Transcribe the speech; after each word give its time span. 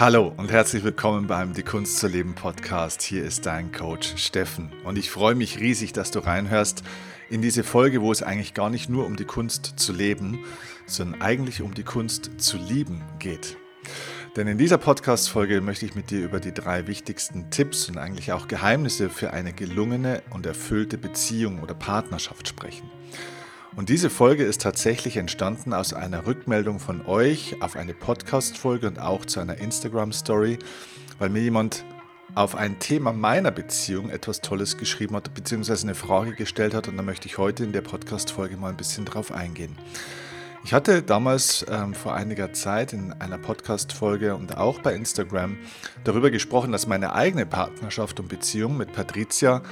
Hallo 0.00 0.32
und 0.38 0.50
herzlich 0.50 0.84
willkommen 0.84 1.26
beim 1.26 1.52
Die 1.52 1.62
Kunst 1.62 1.98
zu 1.98 2.08
leben 2.08 2.34
Podcast. 2.34 3.02
Hier 3.02 3.22
ist 3.24 3.44
dein 3.44 3.72
Coach 3.72 4.14
Steffen 4.16 4.72
und 4.84 4.96
ich 4.96 5.10
freue 5.10 5.34
mich 5.34 5.60
riesig, 5.60 5.92
dass 5.92 6.10
du 6.10 6.20
reinhörst 6.20 6.82
in 7.28 7.42
diese 7.42 7.62
Folge, 7.62 8.00
wo 8.00 8.10
es 8.10 8.22
eigentlich 8.22 8.54
gar 8.54 8.70
nicht 8.70 8.88
nur 8.88 9.04
um 9.04 9.16
die 9.16 9.26
Kunst 9.26 9.74
zu 9.76 9.92
leben, 9.92 10.38
sondern 10.86 11.20
eigentlich 11.20 11.60
um 11.60 11.74
die 11.74 11.84
Kunst 11.84 12.30
zu 12.38 12.56
lieben 12.56 13.02
geht. 13.18 13.58
Denn 14.34 14.46
in 14.46 14.56
dieser 14.56 14.78
Podcast-Folge 14.78 15.60
möchte 15.60 15.84
ich 15.84 15.94
mit 15.94 16.10
dir 16.10 16.24
über 16.24 16.40
die 16.40 16.54
drei 16.54 16.86
wichtigsten 16.86 17.50
Tipps 17.50 17.90
und 17.90 17.98
eigentlich 17.98 18.32
auch 18.32 18.48
Geheimnisse 18.48 19.10
für 19.10 19.34
eine 19.34 19.52
gelungene 19.52 20.22
und 20.30 20.46
erfüllte 20.46 20.96
Beziehung 20.96 21.62
oder 21.62 21.74
Partnerschaft 21.74 22.48
sprechen. 22.48 22.90
Und 23.74 23.88
diese 23.88 24.10
Folge 24.10 24.44
ist 24.44 24.60
tatsächlich 24.60 25.16
entstanden 25.16 25.72
aus 25.72 25.94
einer 25.94 26.26
Rückmeldung 26.26 26.78
von 26.78 27.06
euch 27.06 27.56
auf 27.62 27.74
eine 27.74 27.94
Podcast-Folge 27.94 28.86
und 28.86 28.98
auch 28.98 29.24
zu 29.24 29.40
einer 29.40 29.56
Instagram-Story, 29.56 30.58
weil 31.18 31.30
mir 31.30 31.40
jemand 31.40 31.82
auf 32.34 32.54
ein 32.54 32.78
Thema 32.80 33.14
meiner 33.14 33.50
Beziehung 33.50 34.10
etwas 34.10 34.42
Tolles 34.42 34.76
geschrieben 34.76 35.16
hat, 35.16 35.32
beziehungsweise 35.32 35.86
eine 35.86 35.94
Frage 35.94 36.34
gestellt 36.34 36.74
hat 36.74 36.86
und 36.88 36.98
da 36.98 37.02
möchte 37.02 37.28
ich 37.28 37.38
heute 37.38 37.64
in 37.64 37.72
der 37.72 37.80
Podcast-Folge 37.80 38.58
mal 38.58 38.68
ein 38.68 38.76
bisschen 38.76 39.06
drauf 39.06 39.32
eingehen. 39.32 39.78
Ich 40.64 40.74
hatte 40.74 41.02
damals 41.02 41.64
ähm, 41.68 41.94
vor 41.94 42.14
einiger 42.14 42.52
Zeit 42.52 42.92
in 42.92 43.12
einer 43.14 43.38
Podcast-Folge 43.38 44.36
und 44.36 44.56
auch 44.58 44.80
bei 44.80 44.94
Instagram 44.94 45.56
darüber 46.04 46.30
gesprochen, 46.30 46.72
dass 46.72 46.86
meine 46.86 47.14
eigene 47.14 47.46
Partnerschaft 47.46 48.20
und 48.20 48.28
Beziehung 48.28 48.76
mit 48.76 48.92
Patricia 48.92 49.62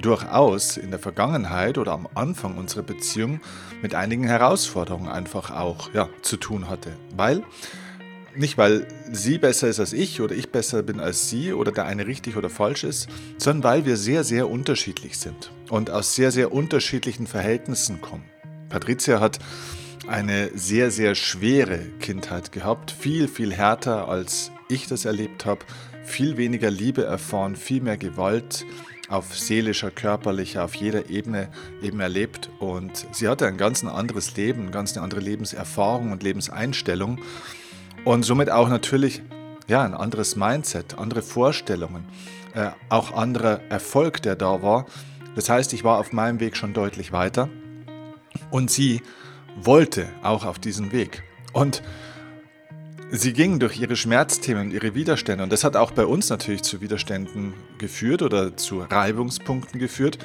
durchaus 0.00 0.76
in 0.76 0.90
der 0.90 0.98
Vergangenheit 0.98 1.78
oder 1.78 1.92
am 1.92 2.08
Anfang 2.14 2.56
unserer 2.56 2.82
Beziehung 2.82 3.40
mit 3.82 3.94
einigen 3.94 4.24
Herausforderungen 4.24 5.08
einfach 5.08 5.50
auch 5.50 5.92
ja, 5.92 6.08
zu 6.22 6.36
tun 6.36 6.68
hatte. 6.68 6.92
Weil, 7.16 7.42
nicht 8.34 8.58
weil 8.58 8.86
sie 9.10 9.38
besser 9.38 9.68
ist 9.68 9.80
als 9.80 9.92
ich 9.92 10.20
oder 10.20 10.34
ich 10.34 10.50
besser 10.50 10.82
bin 10.82 11.00
als 11.00 11.28
sie 11.28 11.52
oder 11.52 11.72
der 11.72 11.86
eine 11.86 12.06
richtig 12.06 12.36
oder 12.36 12.50
falsch 12.50 12.84
ist, 12.84 13.08
sondern 13.38 13.64
weil 13.64 13.86
wir 13.86 13.96
sehr, 13.96 14.24
sehr 14.24 14.50
unterschiedlich 14.50 15.18
sind 15.18 15.50
und 15.70 15.90
aus 15.90 16.14
sehr, 16.14 16.30
sehr 16.30 16.52
unterschiedlichen 16.52 17.26
Verhältnissen 17.26 18.00
kommen. 18.00 18.24
Patricia 18.68 19.20
hat 19.20 19.38
eine 20.06 20.50
sehr, 20.54 20.90
sehr 20.90 21.14
schwere 21.14 21.78
Kindheit 22.00 22.52
gehabt, 22.52 22.90
viel, 22.90 23.28
viel 23.28 23.52
härter 23.52 24.08
als 24.08 24.50
ich 24.68 24.86
das 24.86 25.04
erlebt 25.04 25.46
habe, 25.46 25.64
viel 26.04 26.36
weniger 26.36 26.70
Liebe 26.70 27.04
erfahren, 27.04 27.56
viel 27.56 27.82
mehr 27.82 27.96
Gewalt, 27.96 28.64
auf 29.08 29.36
seelischer, 29.36 29.90
körperlicher, 29.90 30.64
auf 30.64 30.74
jeder 30.74 31.10
Ebene 31.10 31.48
eben 31.82 32.00
erlebt. 32.00 32.50
Und 32.58 33.06
sie 33.12 33.28
hatte 33.28 33.46
ein 33.46 33.56
ganz 33.56 33.84
anderes 33.84 34.36
Leben, 34.36 34.62
eine 34.62 34.70
ganz 34.70 34.96
andere 34.96 35.20
Lebenserfahrung 35.20 36.12
und 36.12 36.22
Lebenseinstellung. 36.22 37.20
Und 38.04 38.24
somit 38.24 38.50
auch 38.50 38.68
natürlich 38.68 39.22
ja, 39.68 39.82
ein 39.82 39.94
anderes 39.94 40.36
Mindset, 40.36 40.98
andere 40.98 41.22
Vorstellungen, 41.22 42.04
äh, 42.54 42.70
auch 42.88 43.12
anderer 43.12 43.60
Erfolg, 43.68 44.22
der 44.22 44.36
da 44.36 44.62
war. 44.62 44.86
Das 45.34 45.48
heißt, 45.48 45.72
ich 45.72 45.84
war 45.84 45.98
auf 45.98 46.12
meinem 46.12 46.40
Weg 46.40 46.56
schon 46.56 46.72
deutlich 46.72 47.12
weiter 47.12 47.48
und 48.50 48.70
sie 48.70 49.02
wollte 49.56 50.08
auch 50.22 50.44
auf 50.44 50.58
diesen 50.58 50.92
Weg. 50.92 51.24
Und 51.52 51.82
Sie 53.10 53.32
ging 53.32 53.60
durch 53.60 53.78
ihre 53.78 53.94
Schmerzthemen 53.94 54.66
und 54.66 54.72
ihre 54.72 54.96
Widerstände 54.96 55.44
und 55.44 55.52
das 55.52 55.62
hat 55.62 55.76
auch 55.76 55.92
bei 55.92 56.04
uns 56.04 56.28
natürlich 56.28 56.62
zu 56.62 56.80
Widerständen 56.80 57.54
geführt 57.78 58.20
oder 58.20 58.56
zu 58.56 58.80
Reibungspunkten 58.80 59.78
geführt. 59.78 60.18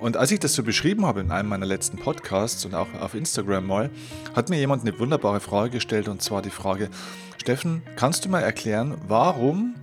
Und 0.00 0.16
als 0.16 0.30
ich 0.30 0.40
das 0.40 0.54
so 0.54 0.62
beschrieben 0.62 1.04
habe 1.04 1.20
in 1.20 1.30
einem 1.30 1.50
meiner 1.50 1.66
letzten 1.66 1.98
Podcasts 1.98 2.64
und 2.64 2.74
auch 2.74 2.88
auf 3.00 3.14
Instagram 3.14 3.66
mal, 3.66 3.90
hat 4.34 4.48
mir 4.48 4.56
jemand 4.56 4.82
eine 4.82 4.98
wunderbare 4.98 5.40
Frage 5.40 5.72
gestellt 5.72 6.08
und 6.08 6.22
zwar 6.22 6.40
die 6.40 6.50
Frage, 6.50 6.88
Steffen, 7.36 7.82
kannst 7.96 8.24
du 8.24 8.30
mal 8.30 8.40
erklären, 8.40 8.96
warum 9.06 9.74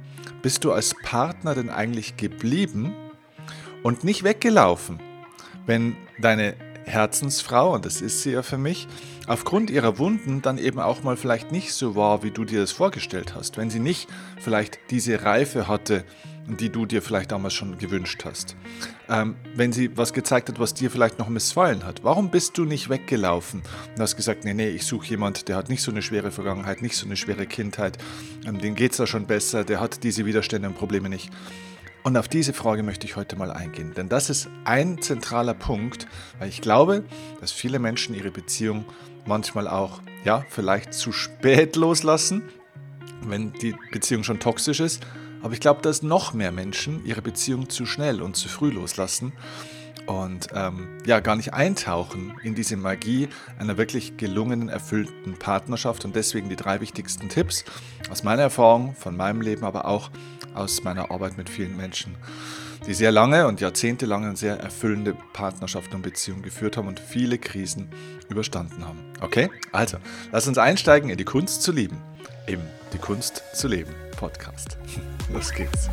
bist 0.42 0.64
du 0.64 0.72
als 0.72 0.96
Partner 1.04 1.54
denn 1.54 1.70
eigentlich 1.70 2.18
geblieben 2.18 2.96
und 3.84 4.04
nicht 4.04 4.24
weggelaufen, 4.24 5.00
wenn 5.68 5.96
deine 6.20 6.56
Herzensfrau, 6.86 7.74
und 7.74 7.86
das 7.86 8.02
ist 8.02 8.22
sie 8.22 8.32
ja 8.32 8.44
für 8.44 8.58
mich, 8.58 8.88
aufgrund 9.28 9.70
ihrer 9.70 9.98
Wunden 10.00 10.42
dann 10.42 10.58
eben 10.58 10.80
auch 10.80 11.04
mal 11.04 11.18
vielleicht 11.18 11.52
nicht 11.52 11.74
so 11.74 11.96
war, 11.96 12.24
wie 12.24 12.32
du 12.32 12.46
dir 12.46 12.60
das 12.60 12.72
vorgestellt 12.72 13.36
hast. 13.36 13.58
Wenn 13.58 13.70
sie 13.70 13.80
nicht 13.80 14.10
vielleicht 14.40 14.80
diese 14.90 15.24
Reife 15.24 15.68
hatte, 15.68 16.04
die 16.48 16.70
du 16.70 16.86
dir 16.86 17.02
vielleicht 17.02 17.32
damals 17.32 17.54
schon 17.54 17.78
gewünscht 17.78 18.26
hast. 18.26 18.56
Ähm, 19.10 19.36
wenn 19.56 19.72
sie 19.72 19.96
was 19.96 20.14
gezeigt 20.14 20.50
hat, 20.50 20.60
was 20.60 20.74
dir 20.74 20.92
vielleicht 20.92 21.20
noch 21.20 21.30
missfallen 21.30 21.86
hat. 21.86 22.04
Warum 22.04 22.30
bist 22.30 22.58
du 22.58 22.66
nicht 22.66 22.90
weggelaufen 22.90 23.62
und 23.96 24.02
hast 24.02 24.16
gesagt, 24.16 24.44
nee, 24.44 24.54
nee, 24.54 24.70
ich 24.70 24.86
suche 24.86 25.08
jemand, 25.08 25.48
der 25.48 25.56
hat 25.56 25.70
nicht 25.70 25.82
so 25.82 25.92
eine 25.92 26.02
schwere 26.02 26.32
Vergangenheit, 26.32 26.82
nicht 26.82 26.98
so 26.98 27.06
eine 27.06 27.16
schwere 27.16 27.46
Kindheit, 27.46 27.98
ähm, 28.46 28.60
dem 28.60 28.76
geht 28.76 28.92
es 28.92 28.98
da 28.98 29.08
schon 29.08 29.26
besser, 29.26 29.64
der 29.64 29.80
hat 29.80 30.04
diese 30.04 30.26
Widerstände 30.26 30.68
und 30.68 30.78
Probleme 30.78 31.10
nicht. 31.10 31.32
Und 32.04 32.18
auf 32.18 32.28
diese 32.28 32.52
Frage 32.52 32.84
möchte 32.84 33.08
ich 33.08 33.16
heute 33.16 33.38
mal 33.38 33.50
eingehen, 33.50 33.94
denn 33.94 34.10
das 34.10 34.30
ist 34.30 34.50
ein 34.66 35.02
zentraler 35.02 35.54
Punkt, 35.54 36.06
weil 36.38 36.50
ich 36.50 36.60
glaube, 36.60 37.06
dass 37.40 37.54
viele 37.54 37.80
Menschen 37.80 38.14
ihre 38.14 38.30
Beziehung 38.30 38.84
manchmal 39.26 39.70
auch, 39.70 40.02
ja, 40.26 40.46
vielleicht 40.50 40.94
zu 40.94 41.14
spät 41.14 41.78
loslassen, 41.78 42.44
wenn 43.22 43.54
die 43.54 43.74
Beziehung 43.94 44.26
schon 44.26 44.42
toxisch 44.42 44.82
ist. 44.82 45.02
Aber 45.42 45.54
ich 45.54 45.62
glaube, 45.62 45.82
dass 45.82 46.04
noch 46.04 46.34
mehr 46.34 46.52
Menschen 46.52 47.06
ihre 47.06 47.22
Beziehung 47.22 47.70
zu 47.70 47.86
schnell 47.86 48.22
und 48.22 48.36
zu 48.36 48.50
früh 48.50 48.70
loslassen 48.70 49.32
und 50.06 50.50
ähm, 50.54 50.88
ja, 51.06 51.20
gar 51.20 51.36
nicht 51.36 51.54
eintauchen 51.54 52.34
in 52.44 52.56
diese 52.56 52.76
Magie 52.78 53.30
einer 53.60 53.78
wirklich 53.78 54.18
gelungenen, 54.18 54.70
erfüllten 54.70 55.34
Partnerschaft. 55.38 56.06
Und 56.06 56.16
deswegen 56.16 56.50
die 56.50 56.56
drei 56.56 56.82
wichtigsten 56.82 57.30
Tipps 57.30 57.64
aus 58.10 58.24
meiner 58.24 58.44
Erfahrung, 58.44 58.96
von 58.96 59.16
meinem 59.16 59.42
Leben, 59.42 59.64
aber 59.64 59.86
auch 59.86 60.10
aus 60.54 60.84
meiner 60.84 61.12
Arbeit 61.12 61.38
mit 61.38 61.50
vielen 61.50 61.78
Menschen, 61.78 62.16
die 62.86 62.94
sehr 62.94 63.12
lange 63.12 63.48
und 63.48 63.62
jahrzehntelang 63.62 64.26
eine 64.26 64.36
sehr 64.36 64.60
erfüllende 64.60 65.16
Partnerschaft 65.34 65.94
und 65.94 66.02
Beziehung 66.02 66.42
geführt 66.42 66.78
haben 66.78 66.88
und 66.88 67.00
viele 67.00 67.38
Krisen 67.38 67.90
überstanden 68.30 68.86
haben. 68.86 69.00
Okay, 69.22 69.50
also 69.72 69.98
lass 70.32 70.48
uns 70.48 70.58
einsteigen 70.58 71.10
in 71.10 71.18
die 71.18 71.24
Kunst 71.24 71.64
zu 71.64 71.72
lieben, 71.72 71.98
im 72.46 72.60
Die 72.92 72.98
Kunst 73.00 73.42
zu 73.54 73.68
leben 73.68 73.94
Podcast. 74.24 74.78
Los 75.34 75.52
geht's. 75.52 75.90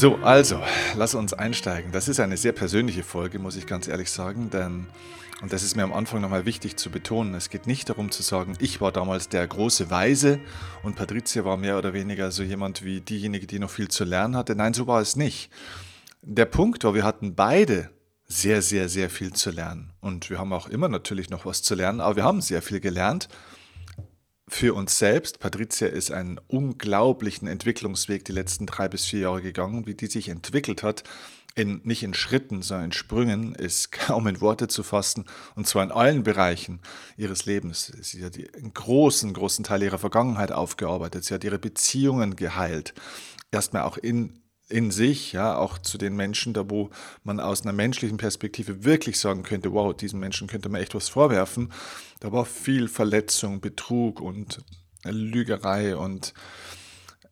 So, 0.00 0.16
also, 0.22 0.58
lass 0.96 1.14
uns 1.14 1.34
einsteigen. 1.34 1.92
Das 1.92 2.08
ist 2.08 2.20
eine 2.20 2.38
sehr 2.38 2.52
persönliche 2.52 3.02
Folge, 3.02 3.38
muss 3.38 3.54
ich 3.56 3.66
ganz 3.66 3.86
ehrlich 3.86 4.10
sagen, 4.10 4.48
denn, 4.48 4.86
und 5.42 5.52
das 5.52 5.62
ist 5.62 5.76
mir 5.76 5.82
am 5.82 5.92
Anfang 5.92 6.22
nochmal 6.22 6.46
wichtig 6.46 6.78
zu 6.78 6.88
betonen, 6.88 7.34
es 7.34 7.50
geht 7.50 7.66
nicht 7.66 7.90
darum 7.90 8.10
zu 8.10 8.22
sagen, 8.22 8.54
ich 8.60 8.80
war 8.80 8.92
damals 8.92 9.28
der 9.28 9.46
große 9.46 9.90
Weise 9.90 10.40
und 10.82 10.96
Patricia 10.96 11.44
war 11.44 11.58
mehr 11.58 11.76
oder 11.76 11.92
weniger 11.92 12.30
so 12.30 12.42
jemand 12.42 12.82
wie 12.82 13.02
diejenige, 13.02 13.46
die 13.46 13.58
noch 13.58 13.68
viel 13.68 13.88
zu 13.88 14.04
lernen 14.04 14.36
hatte. 14.36 14.56
Nein, 14.56 14.72
so 14.72 14.86
war 14.86 15.02
es 15.02 15.16
nicht. 15.16 15.50
Der 16.22 16.46
Punkt 16.46 16.82
war, 16.82 16.94
wir 16.94 17.04
hatten 17.04 17.34
beide 17.34 17.90
sehr, 18.26 18.62
sehr, 18.62 18.88
sehr 18.88 19.10
viel 19.10 19.34
zu 19.34 19.50
lernen. 19.50 19.92
Und 20.00 20.30
wir 20.30 20.38
haben 20.38 20.54
auch 20.54 20.70
immer 20.70 20.88
natürlich 20.88 21.28
noch 21.28 21.44
was 21.44 21.60
zu 21.60 21.74
lernen, 21.74 22.00
aber 22.00 22.16
wir 22.16 22.24
haben 22.24 22.40
sehr 22.40 22.62
viel 22.62 22.80
gelernt 22.80 23.28
für 24.50 24.74
uns 24.74 24.98
selbst. 24.98 25.38
Patricia 25.38 25.86
ist 25.86 26.10
einen 26.10 26.40
unglaublichen 26.48 27.46
Entwicklungsweg 27.46 28.24
die 28.24 28.32
letzten 28.32 28.66
drei 28.66 28.88
bis 28.88 29.06
vier 29.06 29.20
Jahre 29.20 29.42
gegangen. 29.42 29.86
Wie 29.86 29.94
die 29.94 30.08
sich 30.08 30.28
entwickelt 30.28 30.82
hat, 30.82 31.04
in, 31.54 31.80
nicht 31.84 32.02
in 32.02 32.14
Schritten, 32.14 32.60
sondern 32.60 32.86
in 32.86 32.92
Sprüngen, 32.92 33.54
ist 33.54 33.92
kaum 33.92 34.26
in 34.26 34.40
Worte 34.40 34.66
zu 34.66 34.82
fassen. 34.82 35.24
Und 35.54 35.68
zwar 35.68 35.84
in 35.84 35.92
allen 35.92 36.24
Bereichen 36.24 36.80
ihres 37.16 37.46
Lebens. 37.46 37.92
Sie 38.00 38.24
hat 38.24 38.36
einen 38.56 38.74
großen, 38.74 39.32
großen 39.32 39.64
Teil 39.64 39.84
ihrer 39.84 39.98
Vergangenheit 39.98 40.50
aufgearbeitet. 40.50 41.24
Sie 41.24 41.32
hat 41.32 41.44
ihre 41.44 41.60
Beziehungen 41.60 42.34
geheilt. 42.34 42.92
Erstmal 43.52 43.82
auch 43.82 43.98
in 43.98 44.40
in 44.70 44.90
sich, 44.90 45.32
ja, 45.32 45.56
auch 45.56 45.78
zu 45.78 45.98
den 45.98 46.16
Menschen, 46.16 46.54
da 46.54 46.70
wo 46.70 46.90
man 47.24 47.40
aus 47.40 47.62
einer 47.62 47.72
menschlichen 47.72 48.16
Perspektive 48.16 48.84
wirklich 48.84 49.18
sagen 49.18 49.42
könnte, 49.42 49.72
wow, 49.72 49.94
diesen 49.94 50.20
Menschen 50.20 50.48
könnte 50.48 50.68
man 50.68 50.80
echt 50.80 50.94
was 50.94 51.08
vorwerfen. 51.08 51.72
Da 52.20 52.32
war 52.32 52.44
viel 52.44 52.88
Verletzung, 52.88 53.60
Betrug 53.60 54.20
und 54.20 54.60
Lügerei 55.04 55.96
und 55.96 56.34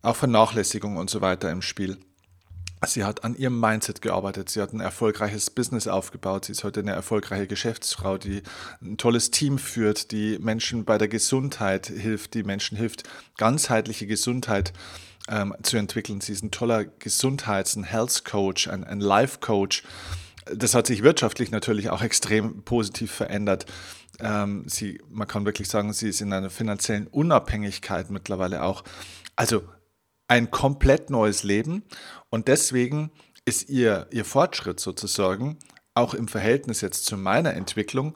auch 0.02 0.16
Vernachlässigung 0.16 0.96
und 0.96 1.10
so 1.10 1.20
weiter 1.20 1.50
im 1.50 1.62
Spiel. 1.62 1.98
Sie 2.86 3.02
hat 3.02 3.24
an 3.24 3.34
ihrem 3.34 3.58
Mindset 3.58 4.02
gearbeitet. 4.02 4.50
Sie 4.50 4.60
hat 4.60 4.72
ein 4.72 4.80
erfolgreiches 4.80 5.50
Business 5.50 5.88
aufgebaut. 5.88 6.44
Sie 6.44 6.52
ist 6.52 6.62
heute 6.62 6.80
eine 6.80 6.92
erfolgreiche 6.92 7.48
Geschäftsfrau, 7.48 8.18
die 8.18 8.42
ein 8.80 8.96
tolles 8.96 9.32
Team 9.32 9.58
führt, 9.58 10.12
die 10.12 10.38
Menschen 10.38 10.84
bei 10.84 10.96
der 10.96 11.08
Gesundheit 11.08 11.86
hilft, 11.86 12.34
die 12.34 12.44
Menschen 12.44 12.78
hilft, 12.78 13.02
ganzheitliche 13.36 14.06
Gesundheit 14.06 14.72
ähm, 15.28 15.54
zu 15.62 15.76
entwickeln. 15.76 16.20
Sie 16.20 16.32
ist 16.32 16.42
ein 16.42 16.50
toller 16.50 16.84
Gesundheits- 16.84 17.76
und 17.76 17.84
Health 17.84 18.24
Coach, 18.24 18.68
ein, 18.68 18.84
ein 18.84 19.00
Life 19.00 19.38
Coach. 19.40 19.82
Das 20.46 20.74
hat 20.74 20.86
sich 20.86 21.02
wirtschaftlich 21.02 21.50
natürlich 21.50 21.90
auch 21.90 22.02
extrem 22.02 22.62
positiv 22.62 23.12
verändert. 23.12 23.66
Ähm, 24.20 24.64
sie, 24.66 25.00
man 25.08 25.28
kann 25.28 25.44
wirklich 25.44 25.68
sagen, 25.68 25.92
sie 25.92 26.08
ist 26.08 26.20
in 26.20 26.32
einer 26.32 26.50
finanziellen 26.50 27.06
Unabhängigkeit 27.06 28.10
mittlerweile 28.10 28.62
auch. 28.62 28.82
Also 29.36 29.62
ein 30.26 30.50
komplett 30.50 31.10
neues 31.10 31.42
Leben 31.42 31.84
und 32.30 32.48
deswegen 32.48 33.10
ist 33.44 33.70
ihr, 33.70 34.06
ihr 34.10 34.24
Fortschritt 34.24 34.80
sozusagen 34.80 35.58
auch 35.94 36.14
im 36.14 36.28
Verhältnis 36.28 36.80
jetzt 36.80 37.06
zu 37.06 37.16
meiner 37.16 37.54
Entwicklung, 37.54 38.14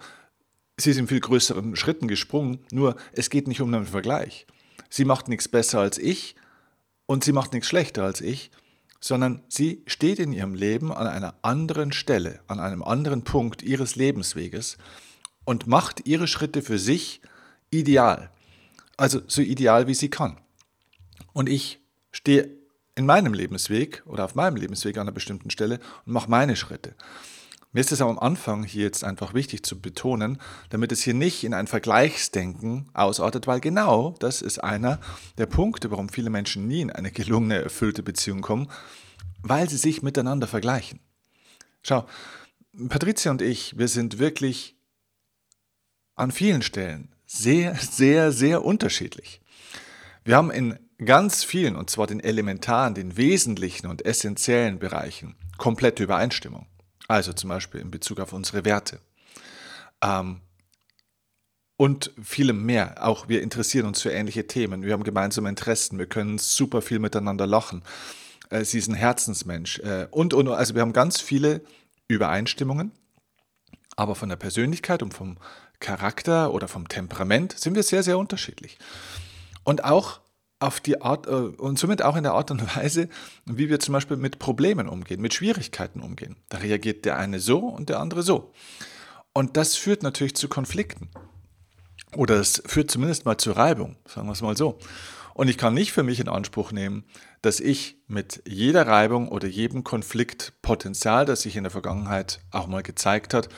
sie 0.77 0.91
ist 0.91 0.99
in 0.99 1.09
viel 1.09 1.21
größeren 1.21 1.75
Schritten 1.77 2.07
gesprungen, 2.09 2.61
nur 2.71 2.97
es 3.13 3.31
geht 3.31 3.49
nicht 3.49 3.61
um 3.61 3.73
einen 3.73 3.87
Vergleich. 3.87 4.47
Sie 4.91 5.05
macht 5.05 5.29
nichts 5.29 5.49
besser 5.49 5.81
als 5.81 5.99
ich 5.99 6.37
und 7.07 7.25
sie 7.25 7.33
macht 7.33 7.53
nichts 7.53 7.69
schlechter 7.69 8.05
als 8.05 8.21
ich, 8.21 8.51
sondern 9.01 9.43
sie 9.49 9.83
steht 9.87 10.19
in 10.19 10.33
ihrem 10.33 10.55
Leben 10.55 10.93
an 10.93 11.07
einer 11.07 11.35
anderen 11.43 11.93
Stelle, 11.93 12.41
an 12.47 12.61
einem 12.61 12.83
anderen 12.83 13.25
Punkt 13.25 13.63
ihres 13.63 13.97
Lebensweges 13.97 14.79
und 15.45 15.67
macht 15.67 16.07
ihre 16.07 16.29
Schritte 16.29 16.63
für 16.63 16.79
sich 16.79 17.21
ideal. 17.71 18.31
Also 18.97 19.21
so 19.27 19.43
ideal, 19.43 19.89
wie 19.89 19.95
sie 19.95 20.09
kann. 20.09 20.39
Und 21.33 21.49
ich 21.49 21.81
stehe 22.13 22.51
in 22.95 23.07
meinem 23.07 23.35
Lebensweg 23.35 24.03
oder 24.07 24.25
auf 24.25 24.35
meinem 24.35 24.57
Lebensweg 24.57 24.97
an 24.97 25.03
einer 25.03 25.13
bestimmten 25.13 25.51
Stelle 25.51 25.81
und 26.07 26.13
mache 26.13 26.31
meine 26.31 26.57
Schritte. 26.57 26.95
Mir 27.75 27.81
ist 27.81 27.91
es 27.91 28.03
am 28.03 28.19
Anfang 28.19 28.65
hier 28.65 28.83
jetzt 28.83 29.03
einfach 29.03 29.33
wichtig 29.33 29.65
zu 29.65 29.81
betonen, 29.81 30.39
damit 30.69 30.93
es 30.93 31.03
hier 31.03 31.15
nicht 31.15 31.43
in 31.43 31.55
ein 31.55 31.67
Vergleichsdenken 31.67 32.91
ausartet, 32.93 33.47
weil 33.47 33.61
genau 33.61 34.15
das 34.19 34.43
ist 34.43 34.59
einer 34.59 35.01
der 35.39 35.47
Punkte, 35.47 35.91
warum 35.91 36.11
viele 36.11 36.29
Menschen 36.29 36.69
nie 36.69 36.83
in 36.83 36.91
eine 36.91 37.11
gelungene, 37.11 37.63
erfüllte 37.63 38.03
Beziehung 38.03 38.43
kommen, 38.43 38.71
weil 39.41 39.71
sie 39.71 39.79
sich 39.79 40.03
miteinander 40.03 40.47
vergleichen. 40.47 41.01
Schau, 41.83 42.07
Patricia 42.91 43.31
und 43.31 43.41
ich, 43.41 43.79
wir 43.79 43.89
sind 43.89 44.19
wirklich 44.19 44.77
an 46.15 46.31
vielen 46.31 46.61
Stellen 46.61 47.15
sehr, 47.25 47.75
sehr, 47.77 48.33
sehr 48.33 48.67
unterschiedlich. 48.67 49.41
Wir 50.25 50.37
haben 50.37 50.51
in 50.51 50.79
ganz 51.03 51.43
vielen, 51.43 51.77
und 51.77 51.89
zwar 51.89 52.07
den 52.07 52.21
elementaren, 52.21 52.95
den 52.95 53.17
wesentlichen 53.17 53.87
und 53.87 54.05
essentiellen 54.05 54.79
Bereichen, 54.79 55.37
komplette 55.57 56.05
Übereinstimmung. 56.05 56.67
Also 57.13 57.35
zum 57.35 57.51
Beispiel 57.51 57.83
in 57.83 57.91
Bezug 57.91 58.21
auf 58.21 58.33
unsere 58.33 58.65
Werte. 58.65 58.99
Ähm, 60.03 60.41
und 61.77 62.11
vielem 62.23 62.65
mehr. 62.65 63.07
Auch 63.07 63.29
wir 63.29 63.43
interessieren 63.43 63.85
uns 63.85 64.01
für 64.01 64.11
ähnliche 64.11 64.47
Themen. 64.47 64.83
Wir 64.83 64.95
haben 64.95 65.05
gemeinsame 65.05 65.51
Interessen. 65.51 65.99
Wir 65.99 66.07
können 66.07 66.39
super 66.39 66.81
viel 66.81 67.01
miteinander 67.01 67.47
lachen. 67.47 67.83
Äh, 68.49 68.65
sie 68.65 68.79
ist 68.79 68.89
ein 68.89 68.95
Herzensmensch. 68.95 69.79
Äh, 69.81 70.07
und, 70.11 70.33
und, 70.33 70.49
also 70.49 70.75
wir 70.75 70.81
haben 70.81 70.95
ganz 70.95 71.21
viele 71.21 71.61
Übereinstimmungen. 72.09 72.93
Aber 73.95 74.15
von 74.15 74.31
der 74.31 74.37
Persönlichkeit 74.37 75.03
und 75.03 75.13
vom 75.13 75.37
Charakter 75.81 76.55
oder 76.55 76.67
vom 76.67 76.89
Temperament 76.89 77.59
sind 77.59 77.75
wir 77.75 77.83
sehr, 77.83 78.03
sehr 78.03 78.17
unterschiedlich. 78.17 78.79
Und 79.65 79.85
auch 79.85 80.21
auf 80.63 80.81
die 80.81 81.01
Art 81.01 81.27
äh, 81.27 81.31
und 81.31 81.79
somit 81.79 82.03
auch 82.03 82.17
in 82.17 82.23
der 82.23 82.33
Art 82.33 82.51
und 82.51 82.77
Weise, 82.77 83.09
wie 83.47 83.69
wir 83.69 83.81
zum 83.81 83.93
Beispiel 83.93 84.17
mit 84.17 84.39
Problemen 84.39 84.89
umgehen, 84.89 85.21
mit 85.21 85.35
Schwierigkeiten 85.35 86.01
umgehen. 86.01 86.37
Da 86.49 86.59
reagiert 86.59 87.05
der 87.05 87.19
eine 87.19 87.41
so 87.41 87.59
und 87.59 87.89
der 87.89 88.01
andere 88.01 88.23
so. 88.23 88.53
Und 89.33 89.57
das 89.57 89.77
führt 89.77 90.03
natürlich 90.03 90.37
zu 90.37 90.49
Konflikten. 90.49 91.11
Oder 92.15 92.37
es 92.37 92.63
führt 92.67 92.91
zumindest 92.91 93.25
mal 93.25 93.39
zu 93.39 93.53
Reibung, 93.53 93.97
sagen 94.07 94.27
wir 94.29 94.33
es 94.33 94.43
mal 94.43 94.57
so. 94.57 94.79
Und 95.35 95.49
ich 95.49 95.57
kann 95.57 95.73
nicht 95.73 95.93
für 95.93 96.03
mich 96.03 96.21
in 96.21 96.29
Anspruch 96.29 96.73
nehmen, 96.73 97.05
dass 97.41 97.59
ich 97.59 97.97
mit 98.07 98.43
jeder 98.47 98.87
Reibung 98.87 99.29
oder 99.29 99.49
jedem 99.49 99.83
Konfliktpotenzial, 99.83 101.25
das 101.25 101.43
sich 101.43 101.57
in 101.57 101.65
der 101.65 101.71
Vergangenheit 101.71 102.41
auch 102.51 102.67
mal 102.67 102.83
gezeigt 102.83 103.33
hat, 103.33 103.49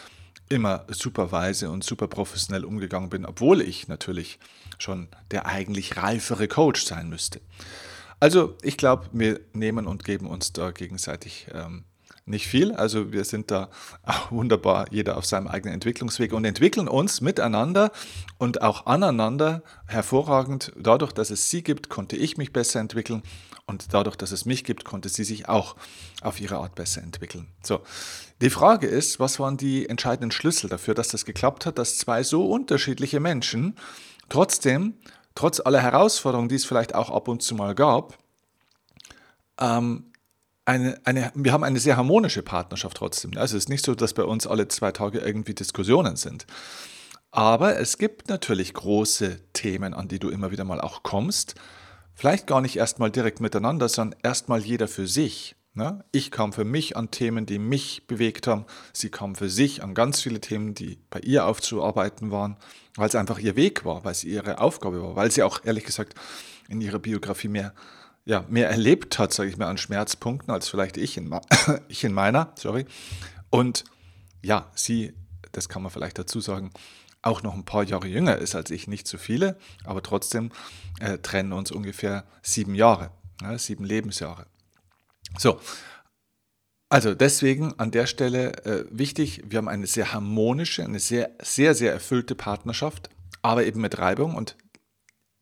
immer 0.48 0.84
super 0.88 1.32
weise 1.32 1.70
und 1.70 1.84
super 1.84 2.08
professionell 2.08 2.64
umgegangen 2.64 3.10
bin, 3.10 3.24
obwohl 3.24 3.60
ich 3.60 3.88
natürlich 3.88 4.38
schon 4.78 5.08
der 5.30 5.46
eigentlich 5.46 5.96
reifere 5.96 6.48
Coach 6.48 6.84
sein 6.84 7.08
müsste. 7.08 7.40
Also 8.20 8.56
ich 8.62 8.76
glaube, 8.76 9.08
wir 9.12 9.40
nehmen 9.52 9.86
und 9.86 10.04
geben 10.04 10.26
uns 10.26 10.52
da 10.52 10.70
gegenseitig 10.70 11.46
ähm, 11.52 11.84
nicht 12.26 12.46
viel. 12.46 12.72
Also 12.72 13.12
wir 13.12 13.24
sind 13.24 13.50
da 13.50 13.70
wunderbar, 14.30 14.86
jeder 14.90 15.16
auf 15.16 15.26
seinem 15.26 15.46
eigenen 15.46 15.74
Entwicklungsweg 15.74 16.32
und 16.32 16.44
entwickeln 16.44 16.88
uns 16.88 17.20
miteinander 17.20 17.92
und 18.38 18.62
auch 18.62 18.86
aneinander 18.86 19.62
hervorragend. 19.86 20.72
Dadurch, 20.76 21.12
dass 21.12 21.30
es 21.30 21.50
sie 21.50 21.62
gibt, 21.62 21.88
konnte 21.88 22.16
ich 22.16 22.36
mich 22.36 22.52
besser 22.52 22.80
entwickeln 22.80 23.22
und 23.66 23.92
dadurch, 23.92 24.16
dass 24.16 24.32
es 24.32 24.44
mich 24.44 24.64
gibt, 24.64 24.84
konnte 24.84 25.08
sie 25.08 25.24
sich 25.24 25.48
auch 25.48 25.76
auf 26.22 26.40
ihre 26.40 26.56
Art 26.56 26.74
besser 26.74 27.02
entwickeln. 27.02 27.48
So, 27.62 27.80
die 28.40 28.50
Frage 28.50 28.86
ist, 28.86 29.20
was 29.20 29.38
waren 29.38 29.56
die 29.56 29.88
entscheidenden 29.88 30.30
Schlüssel 30.30 30.68
dafür, 30.68 30.94
dass 30.94 31.08
das 31.08 31.24
geklappt 31.24 31.66
hat, 31.66 31.78
dass 31.78 31.98
zwei 31.98 32.22
so 32.22 32.50
unterschiedliche 32.50 33.20
Menschen 33.20 33.76
trotzdem, 34.28 34.94
trotz 35.34 35.60
aller 35.60 35.80
Herausforderungen, 35.80 36.48
die 36.48 36.56
es 36.56 36.64
vielleicht 36.64 36.94
auch 36.94 37.10
ab 37.10 37.28
und 37.28 37.42
zu 37.42 37.54
mal 37.54 37.74
gab, 37.74 38.18
ähm, 39.60 40.12
eine, 40.64 40.98
eine, 41.04 41.30
wir 41.34 41.52
haben 41.52 41.64
eine 41.64 41.78
sehr 41.78 41.96
harmonische 41.96 42.42
Partnerschaft 42.42 42.96
trotzdem. 42.96 43.32
Also 43.36 43.56
es 43.56 43.64
ist 43.64 43.68
nicht 43.68 43.84
so, 43.84 43.94
dass 43.94 44.14
bei 44.14 44.24
uns 44.24 44.46
alle 44.46 44.68
zwei 44.68 44.92
Tage 44.92 45.18
irgendwie 45.18 45.54
Diskussionen 45.54 46.16
sind. 46.16 46.46
Aber 47.30 47.78
es 47.78 47.98
gibt 47.98 48.28
natürlich 48.28 48.74
große 48.74 49.40
Themen, 49.52 49.92
an 49.92 50.08
die 50.08 50.18
du 50.18 50.30
immer 50.30 50.50
wieder 50.50 50.64
mal 50.64 50.80
auch 50.80 51.02
kommst. 51.02 51.56
Vielleicht 52.14 52.46
gar 52.46 52.60
nicht 52.60 52.76
erstmal 52.76 53.10
direkt 53.10 53.40
miteinander, 53.40 53.88
sondern 53.88 54.18
erstmal 54.22 54.60
jeder 54.60 54.86
für 54.86 55.08
sich. 55.08 55.56
Ne? 55.74 56.04
Ich 56.12 56.30
kam 56.30 56.52
für 56.52 56.64
mich 56.64 56.96
an 56.96 57.10
Themen, 57.10 57.44
die 57.44 57.58
mich 57.58 58.06
bewegt 58.06 58.46
haben. 58.46 58.64
Sie 58.92 59.10
kam 59.10 59.34
für 59.34 59.50
sich 59.50 59.82
an 59.82 59.94
ganz 59.94 60.20
viele 60.20 60.40
Themen, 60.40 60.74
die 60.74 61.00
bei 61.10 61.18
ihr 61.18 61.46
aufzuarbeiten 61.46 62.30
waren, 62.30 62.56
weil 62.94 63.08
es 63.08 63.16
einfach 63.16 63.40
ihr 63.40 63.56
Weg 63.56 63.84
war, 63.84 64.04
weil 64.04 64.12
es 64.12 64.22
ihre 64.22 64.60
Aufgabe 64.60 65.02
war, 65.02 65.16
weil 65.16 65.32
sie 65.32 65.42
auch 65.42 65.64
ehrlich 65.64 65.84
gesagt 65.84 66.14
in 66.68 66.80
ihrer 66.80 67.00
Biografie 67.00 67.48
mehr, 67.48 67.74
ja, 68.24 68.44
mehr 68.48 68.70
erlebt 68.70 69.18
hat, 69.18 69.32
sage 69.32 69.50
ich 69.50 69.56
mal, 69.56 69.68
an 69.68 69.78
Schmerzpunkten 69.78 70.52
als 70.52 70.68
vielleicht 70.68 70.96
ich 70.96 71.16
in, 71.16 71.34
ich 71.88 72.04
in 72.04 72.12
meiner. 72.12 72.52
Sorry. 72.56 72.86
Und 73.50 73.84
ja, 74.42 74.70
sie, 74.74 75.14
das 75.52 75.68
kann 75.68 75.82
man 75.82 75.90
vielleicht 75.90 76.18
dazu 76.18 76.40
sagen, 76.40 76.70
auch 77.22 77.42
noch 77.42 77.54
ein 77.54 77.64
paar 77.64 77.84
Jahre 77.84 78.06
jünger 78.06 78.36
ist 78.36 78.54
als 78.54 78.70
ich, 78.70 78.86
nicht 78.86 79.06
so 79.06 79.16
viele, 79.16 79.56
aber 79.84 80.02
trotzdem 80.02 80.52
äh, 81.00 81.18
trennen 81.18 81.52
uns 81.52 81.70
ungefähr 81.70 82.24
sieben 82.42 82.74
Jahre, 82.74 83.10
ja, 83.40 83.56
sieben 83.58 83.84
Lebensjahre. 83.84 84.46
So, 85.38 85.58
also 86.90 87.14
deswegen 87.14 87.78
an 87.78 87.90
der 87.90 88.06
Stelle 88.06 88.64
äh, 88.64 88.84
wichtig, 88.90 89.42
wir 89.46 89.58
haben 89.58 89.68
eine 89.68 89.86
sehr 89.86 90.12
harmonische, 90.12 90.84
eine 90.84 91.00
sehr, 91.00 91.30
sehr, 91.42 91.74
sehr 91.74 91.92
erfüllte 91.92 92.34
Partnerschaft, 92.34 93.10
aber 93.42 93.64
eben 93.64 93.80
mit 93.80 93.98
Reibung. 93.98 94.34
Und 94.34 94.56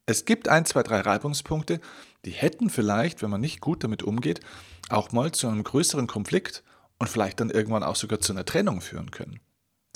es 0.06 0.24
gibt 0.24 0.48
ein, 0.48 0.64
zwei, 0.64 0.82
drei 0.82 1.00
Reibungspunkte, 1.00 1.80
die 2.24 2.30
hätten 2.30 2.70
vielleicht, 2.70 3.22
wenn 3.22 3.30
man 3.30 3.40
nicht 3.40 3.60
gut 3.60 3.84
damit 3.84 4.02
umgeht, 4.02 4.40
auch 4.88 5.12
mal 5.12 5.32
zu 5.32 5.48
einem 5.48 5.64
größeren 5.64 6.06
Konflikt 6.06 6.62
und 6.98 7.08
vielleicht 7.08 7.40
dann 7.40 7.50
irgendwann 7.50 7.82
auch 7.82 7.96
sogar 7.96 8.20
zu 8.20 8.32
einer 8.32 8.44
Trennung 8.44 8.80
führen 8.80 9.10
können. 9.10 9.40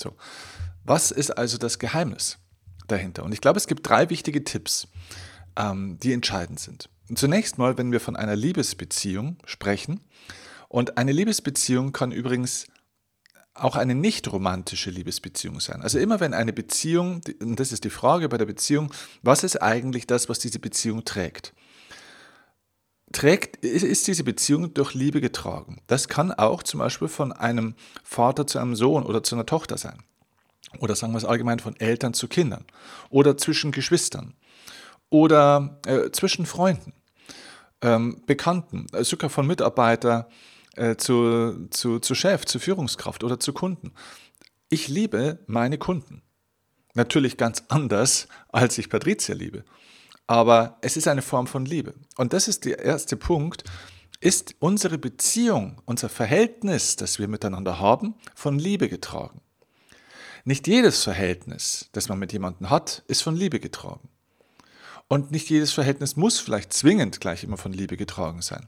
So, 0.01 0.15
was 0.83 1.11
ist 1.11 1.37
also 1.37 1.57
das 1.57 1.79
Geheimnis 1.79 2.37
dahinter? 2.87 3.23
Und 3.23 3.31
ich 3.31 3.41
glaube, 3.41 3.57
es 3.57 3.67
gibt 3.67 3.87
drei 3.87 4.09
wichtige 4.09 4.43
Tipps, 4.43 4.87
ähm, 5.55 5.97
die 5.99 6.13
entscheidend 6.13 6.59
sind. 6.59 6.89
Zunächst 7.15 7.57
mal, 7.57 7.77
wenn 7.77 7.91
wir 7.91 8.01
von 8.01 8.15
einer 8.15 8.35
Liebesbeziehung 8.35 9.37
sprechen, 9.45 10.01
und 10.69 10.97
eine 10.97 11.11
Liebesbeziehung 11.11 11.93
kann 11.93 12.11
übrigens 12.11 12.67
auch 13.53 13.75
eine 13.75 13.95
nicht 13.95 14.31
romantische 14.31 14.91
Liebesbeziehung 14.91 15.59
sein. 15.59 15.81
Also 15.81 15.97
immer 15.97 16.19
wenn 16.19 16.33
eine 16.33 16.53
Beziehung, 16.53 17.21
und 17.39 17.59
das 17.59 17.71
ist 17.71 17.85
die 17.85 17.89
Frage 17.89 18.29
bei 18.29 18.37
der 18.37 18.45
Beziehung, 18.45 18.93
was 19.23 19.43
ist 19.43 19.61
eigentlich 19.61 20.05
das, 20.05 20.29
was 20.29 20.39
diese 20.39 20.59
Beziehung 20.59 21.05
trägt? 21.05 21.53
Trägt, 23.13 23.57
ist 23.63 24.07
diese 24.07 24.23
Beziehung 24.23 24.73
durch 24.73 24.93
Liebe 24.93 25.21
getragen? 25.21 25.81
Das 25.87 26.07
kann 26.09 26.31
auch 26.31 26.61
zum 26.61 26.79
Beispiel 26.79 27.07
von 27.07 27.31
einem 27.31 27.75
Vater 28.03 28.45
zu 28.45 28.59
einem 28.59 28.75
Sohn 28.75 29.03
oder 29.03 29.23
zu 29.23 29.35
einer 29.35 29.45
Tochter 29.45 29.77
sein. 29.77 30.03
Oder 30.79 30.95
sagen 30.95 31.13
wir 31.13 31.17
es 31.17 31.25
allgemein 31.25 31.59
von 31.59 31.75
Eltern 31.77 32.13
zu 32.13 32.27
Kindern. 32.27 32.65
Oder 33.09 33.37
zwischen 33.37 33.71
Geschwistern 33.71 34.33
oder 35.09 35.79
äh, 35.85 36.11
zwischen 36.11 36.45
Freunden, 36.45 36.93
ähm, 37.81 38.21
Bekannten, 38.25 38.87
äh, 38.93 39.03
sogar 39.03 39.29
von 39.29 39.47
Mitarbeiter 39.47 40.29
äh, 40.75 40.95
zu, 40.95 41.67
zu, 41.69 41.99
zu 41.99 42.15
Chef, 42.15 42.45
zu 42.45 42.59
Führungskraft 42.59 43.23
oder 43.23 43.39
zu 43.39 43.53
Kunden. 43.53 43.93
Ich 44.69 44.87
liebe 44.87 45.39
meine 45.47 45.77
Kunden. 45.77 46.23
Natürlich 46.93 47.37
ganz 47.37 47.63
anders, 47.69 48.27
als 48.49 48.77
ich 48.77 48.89
Patricia 48.89 49.35
liebe. 49.35 49.63
Aber 50.27 50.77
es 50.81 50.97
ist 50.97 51.07
eine 51.07 51.21
Form 51.21 51.47
von 51.47 51.65
Liebe. 51.65 51.93
Und 52.17 52.33
das 52.33 52.47
ist 52.47 52.65
der 52.65 52.79
erste 52.79 53.15
Punkt. 53.15 53.63
Ist 54.19 54.55
unsere 54.59 54.97
Beziehung, 54.97 55.81
unser 55.85 56.09
Verhältnis, 56.09 56.95
das 56.97 57.17
wir 57.17 57.27
miteinander 57.27 57.79
haben, 57.79 58.15
von 58.35 58.59
Liebe 58.59 58.89
getragen? 58.89 59.41
Nicht 60.43 60.67
jedes 60.67 61.03
Verhältnis, 61.03 61.89
das 61.91 62.09
man 62.09 62.19
mit 62.19 62.33
jemandem 62.33 62.69
hat, 62.69 63.03
ist 63.07 63.21
von 63.21 63.35
Liebe 63.35 63.59
getragen. 63.59 64.09
Und 65.07 65.31
nicht 65.31 65.49
jedes 65.49 65.71
Verhältnis 65.71 66.15
muss 66.15 66.39
vielleicht 66.39 66.73
zwingend 66.73 67.21
gleich 67.21 67.43
immer 67.43 67.57
von 67.57 67.71
Liebe 67.71 67.95
getragen 67.95 68.41
sein. 68.41 68.67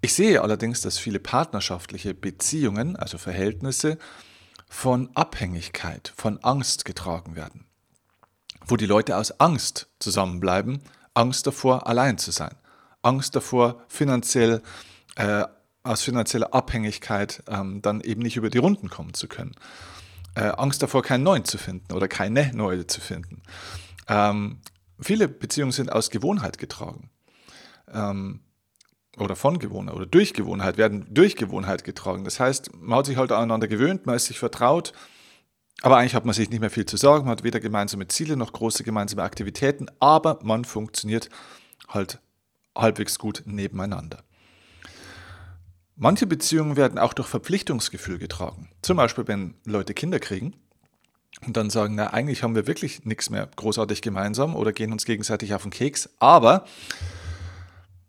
Ich 0.00 0.14
sehe 0.14 0.42
allerdings, 0.42 0.80
dass 0.80 0.98
viele 0.98 1.20
partnerschaftliche 1.20 2.14
Beziehungen, 2.14 2.96
also 2.96 3.18
Verhältnisse, 3.18 3.98
von 4.68 5.10
Abhängigkeit, 5.14 6.12
von 6.16 6.42
Angst 6.42 6.84
getragen 6.84 7.36
werden. 7.36 7.65
Wo 8.66 8.76
die 8.76 8.86
Leute 8.86 9.16
aus 9.16 9.40
Angst 9.40 9.88
zusammenbleiben, 9.98 10.82
Angst 11.14 11.46
davor, 11.46 11.86
allein 11.86 12.18
zu 12.18 12.30
sein, 12.30 12.54
Angst 13.02 13.36
davor, 13.36 13.82
finanziell, 13.88 14.62
äh, 15.16 15.44
aus 15.84 16.02
finanzieller 16.02 16.52
Abhängigkeit 16.52 17.42
ähm, 17.48 17.80
dann 17.80 18.00
eben 18.00 18.22
nicht 18.22 18.36
über 18.36 18.50
die 18.50 18.58
Runden 18.58 18.90
kommen 18.90 19.14
zu 19.14 19.28
können. 19.28 19.54
Äh, 20.34 20.48
Angst 20.56 20.82
davor, 20.82 21.02
keinen 21.02 21.22
neuen 21.22 21.44
zu 21.44 21.58
finden 21.58 21.92
oder 21.92 22.08
keine 22.08 22.52
neue 22.54 22.86
zu 22.86 23.00
finden. 23.00 23.42
Ähm, 24.08 24.60
viele 25.00 25.28
Beziehungen 25.28 25.72
sind 25.72 25.92
aus 25.92 26.10
Gewohnheit 26.10 26.58
getragen. 26.58 27.10
Ähm, 27.92 28.40
oder 29.16 29.36
von 29.36 29.58
Gewohnheit 29.58 29.94
oder 29.94 30.06
durch 30.06 30.34
Gewohnheit, 30.34 30.76
werden 30.76 31.06
durch 31.08 31.36
Gewohnheit 31.36 31.84
getragen. 31.84 32.24
Das 32.24 32.38
heißt, 32.38 32.70
man 32.74 32.98
hat 32.98 33.06
sich 33.06 33.16
halt 33.16 33.32
aneinander 33.32 33.68
gewöhnt, 33.68 34.06
man 34.06 34.16
ist 34.16 34.26
sich 34.26 34.38
vertraut, 34.38 34.92
aber 35.82 35.98
eigentlich 35.98 36.14
hat 36.14 36.24
man 36.24 36.34
sich 36.34 36.50
nicht 36.50 36.60
mehr 36.60 36.70
viel 36.70 36.86
zu 36.86 36.96
sagen, 36.96 37.24
man 37.24 37.32
hat 37.32 37.44
weder 37.44 37.60
gemeinsame 37.60 38.08
Ziele 38.08 38.36
noch 38.36 38.52
große 38.52 38.82
gemeinsame 38.82 39.22
Aktivitäten, 39.22 39.86
aber 40.00 40.38
man 40.42 40.64
funktioniert 40.64 41.28
halt 41.88 42.18
halbwegs 42.74 43.18
gut 43.18 43.42
nebeneinander. 43.46 44.22
Manche 45.96 46.26
Beziehungen 46.26 46.76
werden 46.76 46.98
auch 46.98 47.14
durch 47.14 47.28
Verpflichtungsgefühl 47.28 48.18
getragen. 48.18 48.68
Zum 48.82 48.96
Beispiel, 48.98 49.26
wenn 49.28 49.54
Leute 49.64 49.94
Kinder 49.94 50.18
kriegen 50.18 50.54
und 51.46 51.56
dann 51.56 51.70
sagen, 51.70 51.94
na, 51.94 52.12
eigentlich 52.12 52.42
haben 52.42 52.54
wir 52.54 52.66
wirklich 52.66 53.04
nichts 53.04 53.30
mehr 53.30 53.48
großartig 53.56 54.02
gemeinsam 54.02 54.54
oder 54.56 54.72
gehen 54.72 54.92
uns 54.92 55.06
gegenseitig 55.06 55.54
auf 55.54 55.62
den 55.62 55.70
Keks, 55.70 56.10
aber 56.18 56.66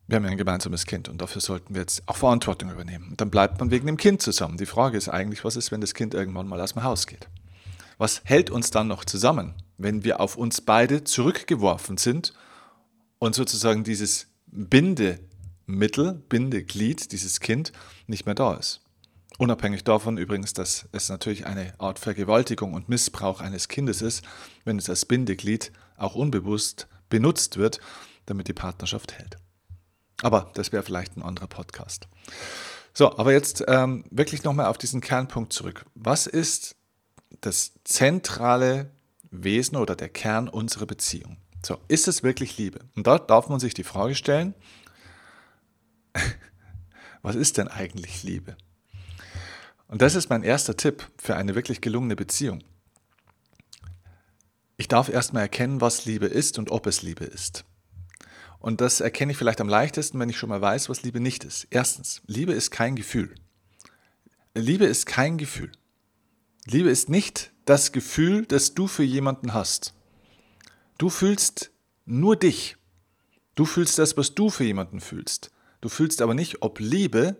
wir 0.07 0.17
haben 0.17 0.23
ja 0.23 0.31
ein 0.31 0.37
gemeinsames 0.37 0.85
Kind 0.85 1.09
und 1.09 1.21
dafür 1.21 1.41
sollten 1.41 1.75
wir 1.75 1.81
jetzt 1.81 2.03
auch 2.07 2.15
Verantwortung 2.15 2.71
übernehmen. 2.71 3.09
Und 3.09 3.21
dann 3.21 3.29
bleibt 3.29 3.59
man 3.59 3.71
wegen 3.71 3.87
dem 3.87 3.97
Kind 3.97 4.21
zusammen. 4.21 4.57
Die 4.57 4.65
Frage 4.65 4.97
ist 4.97 5.09
eigentlich, 5.09 5.43
was 5.43 5.57
ist, 5.57 5.71
wenn 5.71 5.81
das 5.81 5.93
Kind 5.93 6.13
irgendwann 6.13 6.47
mal 6.47 6.61
aus 6.61 6.73
dem 6.73 6.83
Haus 6.83 7.07
geht? 7.07 7.27
Was 7.97 8.21
hält 8.25 8.49
uns 8.49 8.71
dann 8.71 8.87
noch 8.87 9.05
zusammen, 9.05 9.55
wenn 9.77 10.03
wir 10.03 10.19
auf 10.19 10.37
uns 10.37 10.61
beide 10.61 11.03
zurückgeworfen 11.03 11.97
sind 11.97 12.33
und 13.19 13.35
sozusagen 13.35 13.83
dieses 13.83 14.27
Binde 14.45 15.19
Mittel, 15.67 16.13
Bindeglied, 16.13 17.11
dieses 17.11 17.41
Kind, 17.41 17.73
nicht 18.07 18.25
mehr 18.25 18.35
da 18.35 18.53
ist. 18.53 18.79
Unabhängig 19.37 19.83
davon 19.83 20.17
übrigens, 20.17 20.53
dass 20.53 20.87
es 20.93 21.09
natürlich 21.09 21.45
eine 21.45 21.73
Art 21.77 21.99
Vergewaltigung 21.99 22.73
und 22.73 22.87
Missbrauch 22.87 23.41
eines 23.41 23.67
Kindes 23.67 24.01
ist, 24.01 24.23
wenn 24.63 24.77
es 24.77 24.89
als 24.89 25.05
Bindeglied 25.05 25.73
auch 25.97 26.15
unbewusst 26.15 26.87
benutzt 27.09 27.57
wird, 27.57 27.81
damit 28.25 28.47
die 28.47 28.53
Partnerschaft 28.53 29.13
hält. 29.13 29.35
Aber 30.21 30.51
das 30.55 30.71
wäre 30.71 30.83
vielleicht 30.83 31.17
ein 31.17 31.21
anderer 31.21 31.47
Podcast. 31.47 32.07
So, 32.93 33.15
aber 33.17 33.33
jetzt 33.33 33.63
ähm, 33.67 34.05
wirklich 34.09 34.43
nochmal 34.43 34.67
auf 34.67 34.77
diesen 34.77 35.01
Kernpunkt 35.01 35.51
zurück. 35.51 35.85
Was 35.93 36.27
ist 36.27 36.76
das 37.41 37.73
zentrale 37.83 38.91
Wesen 39.31 39.77
oder 39.77 39.95
der 39.95 40.09
Kern 40.09 40.47
unserer 40.47 40.85
Beziehung? 40.85 41.37
So, 41.65 41.77
ist 41.87 42.07
es 42.07 42.23
wirklich 42.23 42.57
Liebe? 42.57 42.79
Und 42.95 43.07
da 43.07 43.17
darf 43.19 43.49
man 43.49 43.59
sich 43.59 43.73
die 43.73 43.83
Frage 43.83 44.15
stellen, 44.15 44.53
was 47.21 47.35
ist 47.35 47.57
denn 47.57 47.67
eigentlich 47.67 48.23
Liebe? 48.23 48.55
Und 49.87 50.01
das 50.01 50.15
ist 50.15 50.29
mein 50.29 50.43
erster 50.43 50.75
Tipp 50.75 51.09
für 51.17 51.35
eine 51.35 51.55
wirklich 51.55 51.81
gelungene 51.81 52.15
Beziehung. 52.15 52.63
Ich 54.75 54.87
darf 54.87 55.09
erstmal 55.09 55.43
erkennen, 55.43 55.81
was 55.81 56.05
Liebe 56.05 56.27
ist 56.27 56.59
und 56.59 56.71
ob 56.71 56.85
es 56.85 57.01
Liebe 57.01 57.25
ist. 57.25 57.65
Und 58.59 58.81
das 58.81 59.01
erkenne 59.01 59.31
ich 59.31 59.37
vielleicht 59.37 59.61
am 59.61 59.69
leichtesten, 59.69 60.19
wenn 60.19 60.29
ich 60.29 60.37
schon 60.37 60.49
mal 60.49 60.61
weiß, 60.61 60.89
was 60.89 61.03
Liebe 61.03 61.19
nicht 61.19 61.43
ist. 61.43 61.67
Erstens, 61.69 62.21
Liebe 62.27 62.53
ist 62.53 62.69
kein 62.69 62.95
Gefühl. 62.95 63.33
Liebe 64.53 64.85
ist 64.85 65.05
kein 65.05 65.37
Gefühl. 65.37 65.71
Liebe 66.69 66.89
ist 66.89 67.07
nicht 67.07 67.51
das 67.63 67.93
Gefühl, 67.93 68.45
das 68.45 68.73
du 68.73 68.87
für 68.87 69.03
jemanden 69.03 69.53
hast. 69.53 69.93
Du 70.97 71.09
fühlst 71.09 71.71
nur 72.05 72.35
dich. 72.35 72.75
Du 73.55 73.63
fühlst 73.63 73.97
das, 73.99 74.17
was 74.17 74.35
du 74.35 74.49
für 74.49 74.65
jemanden 74.65 74.99
fühlst. 74.99 75.51
Du 75.79 75.87
fühlst 75.87 76.21
aber 76.21 76.33
nicht, 76.33 76.61
ob 76.61 76.79
Liebe 76.79 77.37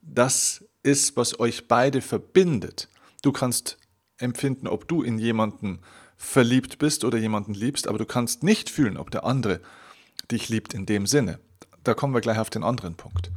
das 0.00 0.64
ist, 0.82 1.14
was 1.18 1.38
euch 1.38 1.68
beide 1.68 2.00
verbindet. 2.00 2.88
Du 3.20 3.32
kannst 3.32 3.76
empfinden, 4.16 4.66
ob 4.66 4.88
du 4.88 5.02
in 5.02 5.18
jemanden 5.18 5.80
verliebt 6.16 6.78
bist 6.78 7.04
oder 7.04 7.18
jemanden 7.18 7.52
liebst, 7.52 7.86
aber 7.86 7.98
du 7.98 8.06
kannst 8.06 8.42
nicht 8.42 8.70
fühlen, 8.70 8.96
ob 8.96 9.10
der 9.10 9.24
andere 9.24 9.60
dich 10.30 10.48
liebt 10.48 10.72
in 10.72 10.86
dem 10.86 11.06
Sinne. 11.06 11.38
Da 11.84 11.92
kommen 11.92 12.14
wir 12.14 12.22
gleich 12.22 12.38
auf 12.38 12.50
den 12.50 12.64
anderen 12.64 12.94
Punkt. 12.94 13.30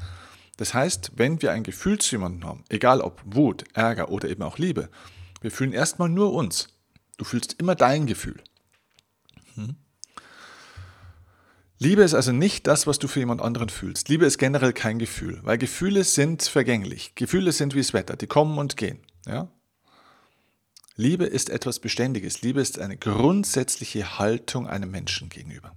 Das 0.55 0.73
heißt, 0.73 1.11
wenn 1.15 1.41
wir 1.41 1.51
ein 1.51 1.63
Gefühl 1.63 1.97
zu 1.97 2.15
jemandem 2.15 2.47
haben, 2.47 2.63
egal 2.69 3.01
ob 3.01 3.21
Wut, 3.25 3.65
Ärger 3.73 4.09
oder 4.09 4.29
eben 4.29 4.43
auch 4.43 4.57
Liebe, 4.57 4.89
wir 5.43 5.51
fühlen 5.51 5.73
erstmal 5.73 6.09
nur 6.09 6.33
uns. 6.33 6.69
Du 7.17 7.25
fühlst 7.25 7.57
immer 7.59 7.75
dein 7.75 8.07
Gefühl. 8.07 8.41
Hm? 9.55 9.75
Liebe 11.79 12.01
ist 12.01 12.13
also 12.13 12.31
nicht 12.31 12.65
das, 12.65 12.87
was 12.87 12.97
du 12.97 13.09
für 13.09 13.19
jemand 13.19 13.41
anderen 13.41 13.67
fühlst. 13.67 14.07
Liebe 14.07 14.25
ist 14.25 14.37
generell 14.37 14.71
kein 14.71 14.99
Gefühl, 14.99 15.41
weil 15.43 15.57
Gefühle 15.57 16.05
sind 16.05 16.43
vergänglich. 16.43 17.13
Gefühle 17.15 17.51
sind 17.51 17.75
wie 17.75 17.79
das 17.79 17.93
Wetter, 17.93 18.15
die 18.15 18.25
kommen 18.25 18.57
und 18.57 18.77
gehen. 18.77 18.99
Ja? 19.27 19.49
Liebe 20.95 21.25
ist 21.25 21.49
etwas 21.49 21.79
Beständiges. 21.79 22.41
Liebe 22.41 22.61
ist 22.61 22.79
eine 22.79 22.95
grundsätzliche 22.95 24.17
Haltung 24.19 24.65
einem 24.65 24.91
Menschen 24.91 25.27
gegenüber. 25.27 25.75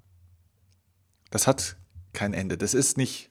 Das 1.30 1.48
hat 1.48 1.76
kein 2.12 2.34
Ende. 2.34 2.56
Das 2.56 2.72
ist 2.72 2.96
nicht 2.96 3.30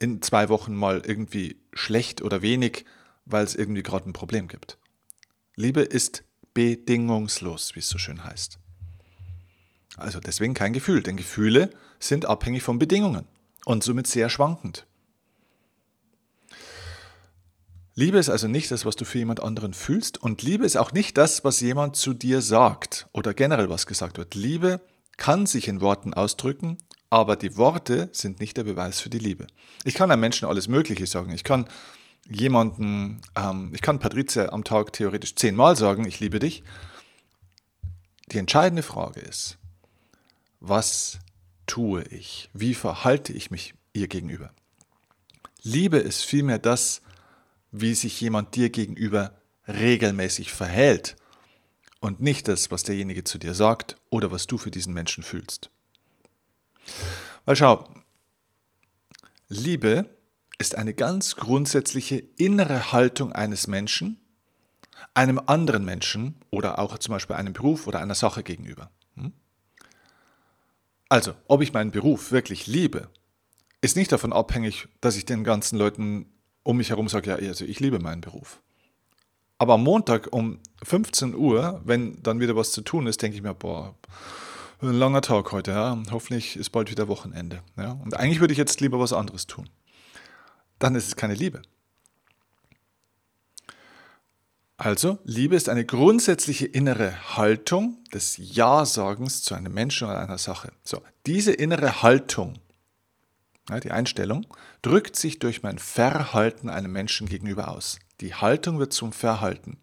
in 0.00 0.22
zwei 0.22 0.48
Wochen 0.48 0.74
mal 0.74 1.02
irgendwie 1.06 1.62
schlecht 1.72 2.20
oder 2.20 2.42
wenig, 2.42 2.84
weil 3.26 3.44
es 3.44 3.54
irgendwie 3.54 3.84
gerade 3.84 4.10
ein 4.10 4.12
Problem 4.12 4.48
gibt. 4.48 4.78
Liebe 5.56 5.82
ist 5.82 6.24
bedingungslos, 6.54 7.74
wie 7.74 7.80
es 7.80 7.88
so 7.88 7.98
schön 7.98 8.24
heißt. 8.24 8.58
Also 9.96 10.20
deswegen 10.20 10.54
kein 10.54 10.72
Gefühl, 10.72 11.02
denn 11.02 11.16
Gefühle 11.16 11.70
sind 11.98 12.24
abhängig 12.24 12.62
von 12.62 12.78
Bedingungen 12.78 13.26
und 13.64 13.84
somit 13.84 14.06
sehr 14.06 14.30
schwankend. 14.30 14.86
Liebe 17.94 18.18
ist 18.18 18.30
also 18.30 18.48
nicht 18.48 18.70
das, 18.70 18.86
was 18.86 18.96
du 18.96 19.04
für 19.04 19.18
jemand 19.18 19.40
anderen 19.40 19.74
fühlst 19.74 20.16
und 20.16 20.42
Liebe 20.42 20.64
ist 20.64 20.76
auch 20.76 20.92
nicht 20.92 21.18
das, 21.18 21.44
was 21.44 21.60
jemand 21.60 21.94
zu 21.96 22.14
dir 22.14 22.40
sagt 22.40 23.06
oder 23.12 23.34
generell 23.34 23.68
was 23.68 23.86
gesagt 23.86 24.16
wird. 24.16 24.34
Liebe 24.34 24.80
kann 25.18 25.44
sich 25.44 25.68
in 25.68 25.82
Worten 25.82 26.14
ausdrücken, 26.14 26.78
aber 27.10 27.36
die 27.36 27.58
Worte 27.58 28.08
sind 28.12 28.40
nicht 28.40 28.56
der 28.56 28.64
Beweis 28.64 29.00
für 29.00 29.10
die 29.10 29.18
Liebe. 29.18 29.46
Ich 29.84 29.92
kann 29.92 30.10
einem 30.10 30.20
Menschen 30.20 30.48
alles 30.48 30.68
Mögliche 30.68 31.06
sagen. 31.06 31.32
Ich 31.32 31.44
kann 31.44 31.68
jemanden, 32.34 33.20
ähm, 33.36 33.70
ich 33.74 33.82
kann 33.82 33.98
Patrizia 33.98 34.50
am 34.50 34.64
Tag 34.64 34.92
theoretisch 34.92 35.34
zehnmal 35.34 35.76
sagen, 35.76 36.06
ich 36.06 36.20
liebe 36.20 36.38
dich. 36.38 36.62
Die 38.30 38.38
entscheidende 38.38 38.82
Frage 38.82 39.20
ist, 39.20 39.58
was 40.60 41.18
tue 41.66 42.02
ich? 42.04 42.50
Wie 42.52 42.74
verhalte 42.74 43.32
ich 43.32 43.50
mich 43.50 43.74
ihr 43.92 44.08
gegenüber? 44.08 44.52
Liebe 45.62 45.98
ist 45.98 46.22
vielmehr 46.24 46.58
das, 46.58 47.02
wie 47.70 47.94
sich 47.94 48.20
jemand 48.20 48.54
dir 48.56 48.70
gegenüber 48.70 49.34
regelmäßig 49.68 50.52
verhält 50.52 51.16
und 52.00 52.20
nicht 52.20 52.48
das, 52.48 52.70
was 52.70 52.82
derjenige 52.82 53.24
zu 53.24 53.38
dir 53.38 53.54
sagt 53.54 53.96
oder 54.10 54.30
was 54.30 54.46
du 54.46 54.58
für 54.58 54.70
diesen 54.70 54.92
Menschen 54.92 55.22
fühlst. 55.22 55.70
Weil 57.44 57.56
schau, 57.56 57.88
Liebe 59.48 60.08
ist 60.62 60.76
eine 60.76 60.94
ganz 60.94 61.34
grundsätzliche 61.34 62.22
innere 62.36 62.92
Haltung 62.92 63.32
eines 63.32 63.66
Menschen, 63.66 64.20
einem 65.12 65.40
anderen 65.46 65.84
Menschen 65.84 66.36
oder 66.50 66.78
auch 66.78 66.96
zum 66.98 67.12
Beispiel 67.12 67.34
einem 67.34 67.52
Beruf 67.52 67.88
oder 67.88 67.98
einer 67.98 68.14
Sache 68.14 68.44
gegenüber. 68.44 68.88
Hm? 69.16 69.32
Also, 71.08 71.34
ob 71.48 71.62
ich 71.62 71.72
meinen 71.72 71.90
Beruf 71.90 72.30
wirklich 72.30 72.68
liebe, 72.68 73.08
ist 73.80 73.96
nicht 73.96 74.12
davon 74.12 74.32
abhängig, 74.32 74.86
dass 75.00 75.16
ich 75.16 75.26
den 75.26 75.42
ganzen 75.42 75.78
Leuten 75.78 76.26
um 76.62 76.76
mich 76.76 76.90
herum 76.90 77.08
sage, 77.08 77.30
ja, 77.30 77.36
also 77.36 77.64
ich 77.64 77.80
liebe 77.80 77.98
meinen 77.98 78.20
Beruf. 78.20 78.62
Aber 79.58 79.74
am 79.74 79.82
Montag 79.82 80.32
um 80.32 80.60
15 80.84 81.34
Uhr, 81.34 81.82
wenn 81.84 82.22
dann 82.22 82.38
wieder 82.38 82.54
was 82.54 82.70
zu 82.70 82.82
tun 82.82 83.08
ist, 83.08 83.20
denke 83.20 83.36
ich 83.36 83.42
mir, 83.42 83.52
boah, 83.52 83.96
ein 84.80 84.94
langer 84.94 85.22
Tag 85.22 85.50
heute, 85.50 85.72
ja. 85.72 86.00
Hoffentlich 86.12 86.56
ist 86.56 86.70
bald 86.70 86.88
wieder 86.88 87.08
Wochenende. 87.08 87.62
Ja. 87.76 87.98
Und 88.04 88.16
eigentlich 88.16 88.38
würde 88.38 88.52
ich 88.52 88.58
jetzt 88.58 88.80
lieber 88.80 89.00
was 89.00 89.12
anderes 89.12 89.48
tun. 89.48 89.68
Dann 90.82 90.96
ist 90.96 91.06
es 91.06 91.14
keine 91.14 91.34
Liebe. 91.34 91.62
Also, 94.76 95.20
Liebe 95.22 95.54
ist 95.54 95.68
eine 95.68 95.84
grundsätzliche 95.84 96.66
innere 96.66 97.36
Haltung 97.36 98.02
des 98.12 98.36
Ja-Sagens 98.36 99.42
zu 99.44 99.54
einem 99.54 99.72
Menschen 99.72 100.08
oder 100.08 100.18
einer 100.18 100.38
Sache. 100.38 100.72
So, 100.82 101.00
diese 101.24 101.52
innere 101.52 102.02
Haltung, 102.02 102.54
die 103.84 103.92
Einstellung, 103.92 104.44
drückt 104.82 105.14
sich 105.14 105.38
durch 105.38 105.62
mein 105.62 105.78
Verhalten 105.78 106.68
einem 106.68 106.90
Menschen 106.90 107.28
gegenüber 107.28 107.68
aus. 107.68 108.00
Die 108.20 108.34
Haltung 108.34 108.80
wird 108.80 108.92
zum 108.92 109.12
Verhalten. 109.12 109.78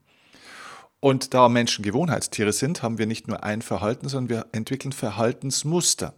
Und 1.00 1.34
da 1.34 1.48
Menschen 1.48 1.82
Gewohnheitstiere 1.82 2.52
sind, 2.52 2.84
haben 2.84 2.98
wir 2.98 3.08
nicht 3.08 3.30
nur 3.30 3.42
ein 3.46 3.62
Verhalten, 3.62 4.10
sondern 4.10 4.30
wir 4.30 4.48
entwickeln 4.52 4.92
Verhaltensmuster. 4.92 6.14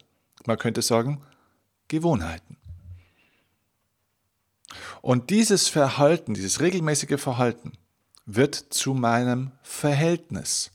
Man 0.47 0.57
könnte 0.57 0.81
sagen, 0.81 1.21
Gewohnheiten. 1.87 2.57
Und 5.01 5.29
dieses 5.29 5.67
Verhalten, 5.67 6.33
dieses 6.33 6.61
regelmäßige 6.61 7.19
Verhalten 7.19 7.73
wird 8.25 8.55
zu 8.55 8.93
meinem 8.93 9.51
Verhältnis 9.63 10.71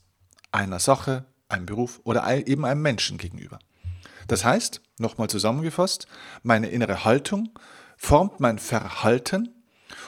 einer 0.51 0.79
Sache, 0.79 1.25
einem 1.49 1.65
Beruf 1.65 2.01
oder 2.03 2.47
eben 2.47 2.65
einem 2.65 2.81
Menschen 2.81 3.17
gegenüber. 3.17 3.59
Das 4.27 4.43
heißt, 4.43 4.81
nochmal 4.97 5.29
zusammengefasst, 5.29 6.07
meine 6.43 6.67
innere 6.67 7.05
Haltung 7.05 7.49
formt 7.95 8.39
mein 8.39 8.59
Verhalten 8.59 9.53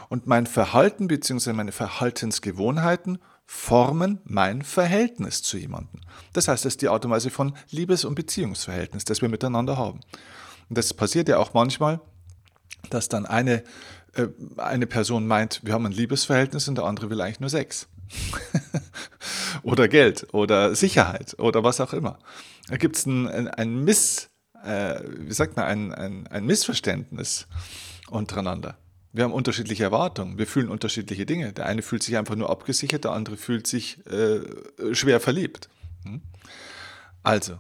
und 0.10 0.28
mein 0.28 0.46
Verhalten 0.46 1.08
bzw. 1.08 1.54
meine 1.54 1.72
Verhaltensgewohnheiten 1.72 3.20
formen 3.46 4.20
mein 4.26 4.62
Verhältnis 4.62 5.42
zu 5.42 5.58
jemandem. 5.58 6.02
Das 6.34 6.48
heißt, 6.48 6.66
das 6.66 6.74
ist 6.74 6.82
die 6.82 6.90
Art 6.90 7.06
und 7.06 7.12
Weise 7.12 7.32
von 7.32 7.56
Liebes- 7.72 8.06
und 8.06 8.16
Beziehungsverhältnis, 8.16 9.06
das 9.06 9.22
wir 9.22 9.30
miteinander 9.30 9.78
haben. 9.78 10.02
Und 10.70 10.78
das 10.78 10.94
passiert 10.94 11.30
ja 11.30 11.38
auch 11.38 11.54
manchmal, 11.54 12.00
dass 12.90 13.10
dann 13.10 13.26
eine, 13.26 13.64
äh, 14.14 14.28
eine 14.58 14.88
Person 14.88 15.28
meint, 15.28 15.62
wir 15.64 15.74
haben 15.74 15.86
ein 15.86 15.92
Liebesverhältnis 15.92 16.68
und 16.68 16.76
der 16.76 16.86
andere 16.86 17.10
will 17.10 17.22
eigentlich 17.22 17.40
nur 17.40 17.50
Sex. 17.50 17.88
oder 19.64 19.88
Geld 19.88 20.28
oder 20.34 20.76
Sicherheit 20.76 21.38
oder 21.38 21.64
was 21.64 21.80
auch 21.80 21.94
immer. 21.94 22.18
Da 22.68 22.78
gibt 22.78 22.96
es 22.96 23.06
ein, 23.06 23.28
ein, 23.28 23.48
ein 23.48 23.84
Miss, 23.84 24.30
äh, 24.64 25.00
wie 25.06 25.34
sagt 25.34 25.56
man, 25.58 25.66
ein, 25.66 25.94
ein, 25.94 26.28
ein 26.28 26.46
Missverständnis 26.46 27.48
untereinander. 28.10 28.78
Wir 29.12 29.24
haben 29.24 29.34
unterschiedliche 29.34 29.84
Erwartungen, 29.84 30.38
wir 30.38 30.46
fühlen 30.46 30.70
unterschiedliche 30.70 31.26
Dinge. 31.26 31.52
Der 31.52 31.66
eine 31.66 31.82
fühlt 31.82 32.04
sich 32.04 32.18
einfach 32.18 32.36
nur 32.36 32.50
abgesichert, 32.50 33.06
der 33.06 33.12
andere 33.12 33.38
fühlt 33.38 33.66
sich 33.66 34.06
äh, 34.06 34.42
schwer 34.94 35.20
verliebt. 35.20 35.70
Hm? 36.04 36.22
Also, 37.24 37.60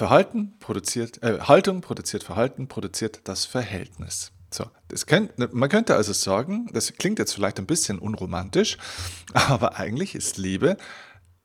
Verhalten 0.00 0.54
produziert, 0.60 1.22
äh, 1.22 1.40
Haltung 1.40 1.82
produziert 1.82 2.24
Verhalten, 2.24 2.68
produziert 2.68 3.20
das 3.24 3.44
Verhältnis. 3.44 4.32
So, 4.50 4.64
das 4.88 5.04
könnt, 5.04 5.52
man 5.52 5.68
könnte 5.68 5.94
also 5.94 6.14
sagen, 6.14 6.70
das 6.72 6.94
klingt 6.94 7.18
jetzt 7.18 7.34
vielleicht 7.34 7.58
ein 7.58 7.66
bisschen 7.66 7.98
unromantisch, 7.98 8.78
aber 9.34 9.76
eigentlich 9.76 10.14
ist 10.14 10.38
Liebe 10.38 10.78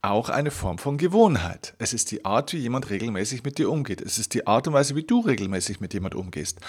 auch 0.02 0.30
eine 0.30 0.52
Form 0.52 0.78
von 0.78 0.98
Gewohnheit. 0.98 1.74
Es 1.80 1.92
ist 1.92 2.12
die 2.12 2.24
Art, 2.24 2.54
wie 2.54 2.60
jemand 2.60 2.90
regelmäßig 2.90 3.44
mit 3.44 3.58
dir 3.58 3.70
umgeht. 3.70 4.00
Es 4.00 4.18
ist 4.18 4.34
die 4.34 4.48
Art 4.48 4.70
und 4.70 4.74
Weise, 4.74 4.96
wie 4.96 5.04
du 5.04 5.20
regelmäßig 5.20 5.82
mit 5.82 5.94
jemand 5.94 6.16
umgehst. 6.16 6.62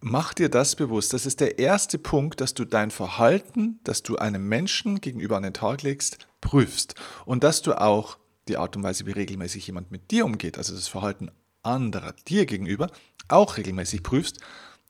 Mach 0.00 0.34
dir 0.34 0.50
das 0.50 0.76
bewusst. 0.76 1.14
Das 1.14 1.24
ist 1.24 1.40
der 1.40 1.58
erste 1.58 1.98
Punkt, 1.98 2.42
dass 2.42 2.52
du 2.52 2.66
dein 2.66 2.90
Verhalten, 2.90 3.80
das 3.84 4.02
du 4.02 4.16
einem 4.16 4.46
Menschen 4.50 5.00
gegenüber 5.00 5.38
an 5.38 5.44
den 5.44 5.54
Tag 5.54 5.80
legst, 5.80 6.18
prüfst. 6.42 6.94
Und 7.24 7.42
dass 7.42 7.62
du 7.62 7.72
auch 7.80 8.18
die 8.48 8.56
Art 8.56 8.76
und 8.76 8.82
Weise, 8.82 9.06
wie 9.06 9.12
regelmäßig 9.12 9.66
jemand 9.66 9.90
mit 9.90 10.10
dir 10.10 10.24
umgeht, 10.24 10.58
also 10.58 10.74
das 10.74 10.88
Verhalten 10.88 11.30
anderer 11.62 12.14
dir 12.28 12.46
gegenüber, 12.46 12.90
auch 13.28 13.56
regelmäßig 13.56 14.02
prüfst, 14.02 14.40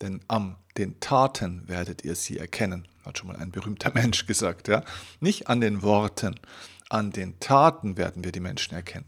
denn 0.00 0.20
an 0.28 0.56
den 0.76 0.98
Taten 1.00 1.68
werdet 1.68 2.04
ihr 2.04 2.16
sie 2.16 2.38
erkennen, 2.38 2.88
hat 3.04 3.18
schon 3.18 3.28
mal 3.28 3.36
ein 3.36 3.52
berühmter 3.52 3.90
Mensch 3.94 4.26
gesagt, 4.26 4.68
ja? 4.68 4.82
Nicht 5.20 5.48
an 5.48 5.60
den 5.60 5.82
Worten, 5.82 6.34
an 6.88 7.10
den 7.10 7.38
Taten 7.40 7.96
werden 7.96 8.24
wir 8.24 8.32
die 8.32 8.40
Menschen 8.40 8.74
erkennen. 8.74 9.06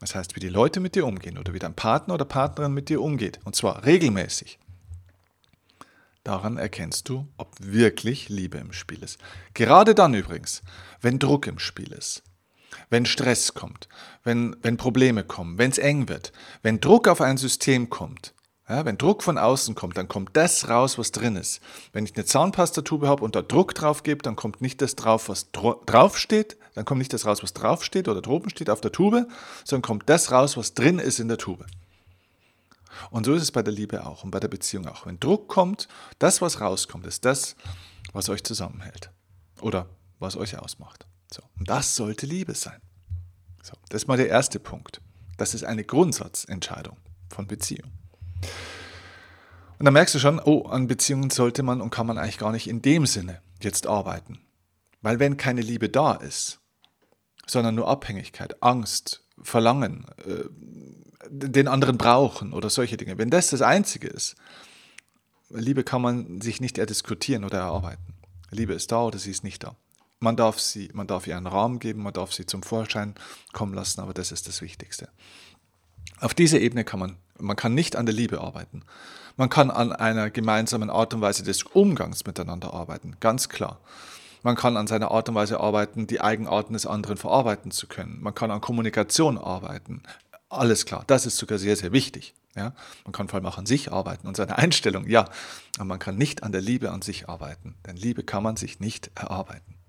Das 0.00 0.14
heißt, 0.14 0.34
wie 0.34 0.40
die 0.40 0.48
Leute 0.48 0.80
mit 0.80 0.94
dir 0.94 1.06
umgehen 1.06 1.38
oder 1.38 1.54
wie 1.54 1.58
dein 1.58 1.74
Partner 1.74 2.14
oder 2.14 2.24
Partnerin 2.24 2.74
mit 2.74 2.88
dir 2.88 3.00
umgeht, 3.00 3.40
und 3.44 3.54
zwar 3.54 3.84
regelmäßig. 3.84 4.58
Daran 6.24 6.56
erkennst 6.56 7.08
du, 7.08 7.28
ob 7.36 7.54
wirklich 7.58 8.28
Liebe 8.28 8.58
im 8.58 8.72
Spiel 8.72 9.02
ist. 9.02 9.18
Gerade 9.54 9.94
dann 9.94 10.14
übrigens, 10.14 10.62
wenn 11.00 11.18
Druck 11.18 11.48
im 11.48 11.58
Spiel 11.58 11.92
ist, 11.92 12.22
wenn 12.90 13.06
Stress 13.06 13.54
kommt, 13.54 13.88
wenn, 14.24 14.56
wenn 14.62 14.76
Probleme 14.76 15.24
kommen, 15.24 15.58
wenn 15.58 15.70
es 15.70 15.78
eng 15.78 16.08
wird, 16.08 16.32
wenn 16.62 16.80
Druck 16.80 17.08
auf 17.08 17.20
ein 17.20 17.36
System 17.36 17.90
kommt, 17.90 18.34
ja, 18.68 18.84
wenn 18.84 18.96
Druck 18.96 19.22
von 19.22 19.38
außen 19.38 19.74
kommt, 19.74 19.96
dann 19.96 20.08
kommt 20.08 20.30
das 20.34 20.68
raus, 20.68 20.96
was 20.96 21.12
drin 21.12 21.36
ist. 21.36 21.60
Wenn 21.92 22.04
ich 22.04 22.14
eine 22.14 22.24
Zahnpastatube 22.24 23.08
habe 23.08 23.24
und 23.24 23.34
da 23.34 23.42
Druck 23.42 23.74
drauf 23.74 24.02
gebe, 24.02 24.22
dann 24.22 24.36
kommt 24.36 24.62
nicht 24.62 24.80
das 24.80 24.94
drauf, 24.94 25.28
was 25.28 25.50
draufsteht, 25.52 26.56
dann 26.74 26.84
kommt 26.84 27.00
nicht 27.00 27.12
das 27.12 27.26
raus, 27.26 27.42
was 27.42 27.52
draufsteht 27.52 28.08
oder 28.08 28.22
droben 28.22 28.50
steht 28.50 28.70
auf 28.70 28.80
der 28.80 28.92
Tube, 28.92 29.26
sondern 29.64 29.82
kommt 29.82 30.08
das 30.08 30.30
raus, 30.30 30.56
was 30.56 30.74
drin 30.74 30.98
ist 30.98 31.18
in 31.18 31.28
der 31.28 31.38
Tube. 31.38 31.66
Und 33.10 33.26
so 33.26 33.34
ist 33.34 33.42
es 33.42 33.52
bei 33.52 33.62
der 33.62 33.72
Liebe 33.72 34.06
auch 34.06 34.24
und 34.24 34.30
bei 34.30 34.40
der 34.40 34.48
Beziehung 34.48 34.86
auch. 34.86 35.06
Wenn 35.06 35.18
Druck 35.18 35.48
kommt, 35.48 35.88
das, 36.18 36.40
was 36.40 36.60
rauskommt, 36.60 37.06
ist 37.06 37.24
das, 37.24 37.56
was 38.12 38.28
euch 38.28 38.44
zusammenhält 38.44 39.10
oder 39.60 39.86
was 40.18 40.36
euch 40.36 40.58
ausmacht. 40.58 41.06
So, 41.32 41.42
und 41.58 41.68
das 41.68 41.96
sollte 41.96 42.26
Liebe 42.26 42.54
sein. 42.54 42.80
So, 43.62 43.74
das 43.88 44.02
ist 44.02 44.08
mal 44.08 44.16
der 44.16 44.28
erste 44.28 44.58
Punkt. 44.58 45.00
Das 45.36 45.54
ist 45.54 45.64
eine 45.64 45.84
Grundsatzentscheidung 45.84 46.96
von 47.30 47.46
Beziehung. 47.46 47.90
Und 49.78 49.86
dann 49.86 49.94
merkst 49.94 50.14
du 50.14 50.18
schon, 50.18 50.40
oh, 50.40 50.62
an 50.66 50.86
Beziehungen 50.86 51.30
sollte 51.30 51.62
man 51.62 51.80
und 51.80 51.90
kann 51.90 52.06
man 52.06 52.18
eigentlich 52.18 52.38
gar 52.38 52.52
nicht 52.52 52.68
in 52.68 52.82
dem 52.82 53.06
Sinne 53.06 53.40
jetzt 53.60 53.86
arbeiten. 53.86 54.40
Weil 55.00 55.18
wenn 55.18 55.36
keine 55.36 55.60
Liebe 55.60 55.88
da 55.88 56.12
ist, 56.14 56.60
sondern 57.46 57.74
nur 57.74 57.88
Abhängigkeit, 57.88 58.62
Angst, 58.62 59.24
Verlangen, 59.42 60.06
äh, 60.24 60.44
den 61.28 61.66
anderen 61.66 61.98
brauchen 61.98 62.52
oder 62.52 62.70
solche 62.70 62.96
Dinge, 62.96 63.18
wenn 63.18 63.30
das 63.30 63.48
das 63.48 63.62
Einzige 63.62 64.08
ist, 64.08 64.36
Liebe 65.48 65.82
kann 65.82 66.02
man 66.02 66.40
sich 66.40 66.60
nicht 66.60 66.78
erdiskutieren 66.78 67.44
oder 67.44 67.58
erarbeiten. 67.58 68.14
Liebe 68.50 68.74
ist 68.74 68.92
da 68.92 69.02
oder 69.02 69.18
sie 69.18 69.30
ist 69.30 69.44
nicht 69.44 69.64
da. 69.64 69.76
Man 70.22 70.36
darf, 70.36 70.60
sie, 70.60 70.88
man 70.92 71.08
darf 71.08 71.26
ihr 71.26 71.36
einen 71.36 71.48
Rahmen 71.48 71.80
geben, 71.80 72.04
man 72.04 72.12
darf 72.12 72.32
sie 72.32 72.46
zum 72.46 72.62
Vorschein 72.62 73.16
kommen 73.52 73.74
lassen, 73.74 74.00
aber 74.00 74.14
das 74.14 74.30
ist 74.30 74.46
das 74.46 74.62
Wichtigste. 74.62 75.08
Auf 76.20 76.32
dieser 76.32 76.60
Ebene 76.60 76.84
kann 76.84 77.00
man, 77.00 77.16
man 77.40 77.56
kann 77.56 77.74
nicht 77.74 77.96
an 77.96 78.06
der 78.06 78.14
Liebe 78.14 78.40
arbeiten. 78.40 78.84
Man 79.36 79.48
kann 79.48 79.68
an 79.72 79.92
einer 79.92 80.30
gemeinsamen 80.30 80.90
Art 80.90 81.12
und 81.12 81.22
Weise 81.22 81.42
des 81.42 81.64
Umgangs 81.64 82.24
miteinander 82.24 82.72
arbeiten, 82.72 83.16
ganz 83.18 83.48
klar. 83.48 83.80
Man 84.44 84.54
kann 84.54 84.76
an 84.76 84.86
seiner 84.86 85.10
Art 85.10 85.28
und 85.28 85.34
Weise 85.34 85.58
arbeiten, 85.58 86.06
die 86.06 86.20
Eigenarten 86.20 86.74
des 86.74 86.86
anderen 86.86 87.16
verarbeiten 87.16 87.72
zu 87.72 87.88
können. 87.88 88.22
Man 88.22 88.32
kann 88.32 88.52
an 88.52 88.60
Kommunikation 88.60 89.38
arbeiten. 89.38 90.04
Alles 90.48 90.86
klar, 90.86 91.02
das 91.08 91.26
ist 91.26 91.36
sogar 91.36 91.58
sehr, 91.58 91.74
sehr 91.74 91.90
wichtig. 91.90 92.32
Ja? 92.54 92.74
Man 93.04 93.10
kann 93.12 93.26
vor 93.26 93.38
allem 93.38 93.46
auch 93.46 93.58
an 93.58 93.66
sich 93.66 93.90
arbeiten 93.90 94.28
und 94.28 94.36
seine 94.36 94.56
Einstellung, 94.56 95.08
ja. 95.08 95.28
Aber 95.78 95.86
man 95.86 95.98
kann 95.98 96.16
nicht 96.16 96.44
an 96.44 96.52
der 96.52 96.60
Liebe 96.60 96.92
an 96.92 97.02
sich 97.02 97.28
arbeiten, 97.28 97.74
denn 97.86 97.96
Liebe 97.96 98.22
kann 98.22 98.44
man 98.44 98.56
sich 98.56 98.78
nicht 98.78 99.10
erarbeiten. 99.16 99.81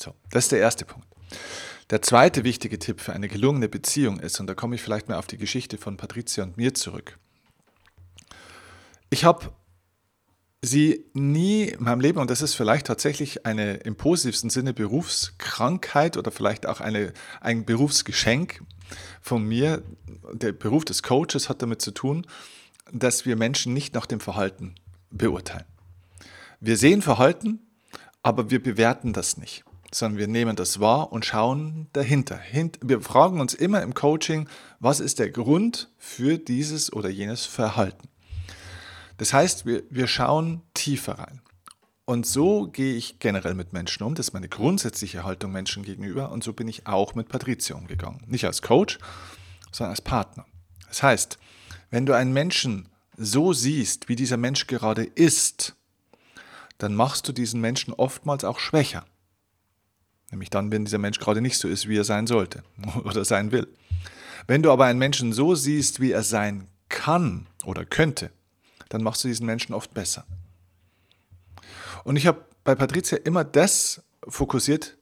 So, 0.00 0.14
das 0.30 0.44
ist 0.44 0.52
der 0.52 0.60
erste 0.60 0.86
Punkt. 0.86 1.06
Der 1.90 2.00
zweite 2.00 2.42
wichtige 2.44 2.78
Tipp 2.78 3.00
für 3.00 3.12
eine 3.12 3.28
gelungene 3.28 3.68
Beziehung 3.68 4.18
ist, 4.18 4.40
und 4.40 4.46
da 4.46 4.54
komme 4.54 4.74
ich 4.76 4.82
vielleicht 4.82 5.08
mal 5.08 5.18
auf 5.18 5.26
die 5.26 5.36
Geschichte 5.36 5.76
von 5.76 5.96
Patricia 5.96 6.42
und 6.44 6.56
mir 6.56 6.72
zurück. 6.72 7.18
Ich 9.10 9.24
habe 9.24 9.52
sie 10.62 11.04
nie 11.12 11.64
in 11.64 11.84
meinem 11.84 12.00
Leben, 12.00 12.18
und 12.18 12.30
das 12.30 12.40
ist 12.40 12.54
vielleicht 12.54 12.86
tatsächlich 12.86 13.44
eine 13.44 13.74
im 13.74 13.96
positivsten 13.96 14.48
Sinne 14.48 14.72
Berufskrankheit 14.72 16.16
oder 16.16 16.30
vielleicht 16.30 16.64
auch 16.64 16.80
eine, 16.80 17.12
ein 17.40 17.66
Berufsgeschenk 17.66 18.62
von 19.20 19.44
mir. 19.44 19.82
Der 20.32 20.52
Beruf 20.52 20.86
des 20.86 21.02
Coaches 21.02 21.50
hat 21.50 21.60
damit 21.60 21.82
zu 21.82 21.90
tun, 21.90 22.26
dass 22.90 23.26
wir 23.26 23.36
Menschen 23.36 23.74
nicht 23.74 23.94
nach 23.94 24.06
dem 24.06 24.20
Verhalten 24.20 24.76
beurteilen. 25.10 25.66
Wir 26.60 26.76
sehen 26.78 27.02
Verhalten, 27.02 27.60
aber 28.22 28.50
wir 28.50 28.62
bewerten 28.62 29.12
das 29.12 29.36
nicht 29.36 29.64
sondern 29.92 30.18
wir 30.18 30.28
nehmen 30.28 30.56
das 30.56 30.80
wahr 30.80 31.12
und 31.12 31.24
schauen 31.24 31.88
dahinter. 31.92 32.40
Wir 32.80 33.00
fragen 33.00 33.40
uns 33.40 33.54
immer 33.54 33.82
im 33.82 33.94
Coaching, 33.94 34.48
was 34.78 35.00
ist 35.00 35.18
der 35.18 35.30
Grund 35.30 35.90
für 35.98 36.38
dieses 36.38 36.92
oder 36.92 37.08
jenes 37.08 37.46
Verhalten. 37.46 38.08
Das 39.18 39.32
heißt, 39.32 39.66
wir, 39.66 39.82
wir 39.90 40.06
schauen 40.06 40.62
tiefer 40.74 41.18
rein. 41.18 41.42
Und 42.06 42.26
so 42.26 42.66
gehe 42.66 42.94
ich 42.94 43.18
generell 43.18 43.54
mit 43.54 43.72
Menschen 43.72 44.02
um. 44.02 44.14
Das 44.14 44.28
ist 44.28 44.32
meine 44.32 44.48
grundsätzliche 44.48 45.22
Haltung 45.22 45.52
Menschen 45.52 45.84
gegenüber. 45.84 46.32
Und 46.32 46.42
so 46.42 46.52
bin 46.52 46.66
ich 46.66 46.86
auch 46.86 47.14
mit 47.14 47.28
Patricia 47.28 47.76
umgegangen. 47.76 48.22
Nicht 48.26 48.46
als 48.46 48.62
Coach, 48.62 48.98
sondern 49.70 49.90
als 49.90 50.00
Partner. 50.00 50.46
Das 50.88 51.02
heißt, 51.02 51.38
wenn 51.90 52.06
du 52.06 52.14
einen 52.14 52.32
Menschen 52.32 52.88
so 53.16 53.52
siehst, 53.52 54.08
wie 54.08 54.16
dieser 54.16 54.38
Mensch 54.38 54.66
gerade 54.66 55.04
ist, 55.04 55.76
dann 56.78 56.94
machst 56.94 57.28
du 57.28 57.32
diesen 57.32 57.60
Menschen 57.60 57.92
oftmals 57.92 58.42
auch 58.42 58.58
schwächer. 58.58 59.04
Nämlich 60.30 60.50
dann, 60.50 60.70
wenn 60.70 60.84
dieser 60.84 60.98
Mensch 60.98 61.18
gerade 61.18 61.40
nicht 61.40 61.58
so 61.58 61.68
ist, 61.68 61.88
wie 61.88 61.96
er 61.96 62.04
sein 62.04 62.26
sollte 62.26 62.62
oder 63.04 63.24
sein 63.24 63.52
will. 63.52 63.68
Wenn 64.46 64.62
du 64.62 64.70
aber 64.70 64.86
einen 64.86 64.98
Menschen 64.98 65.32
so 65.32 65.54
siehst, 65.54 66.00
wie 66.00 66.12
er 66.12 66.22
sein 66.22 66.66
kann 66.88 67.46
oder 67.64 67.84
könnte, 67.84 68.30
dann 68.88 69.02
machst 69.02 69.22
du 69.24 69.28
diesen 69.28 69.46
Menschen 69.46 69.74
oft 69.74 69.94
besser. 69.94 70.26
Und 72.04 72.16
ich 72.16 72.26
habe 72.26 72.44
bei 72.64 72.74
Patricia 72.74 73.18
immer 73.18 73.44
das 73.44 74.02
fokussiert 74.26 74.96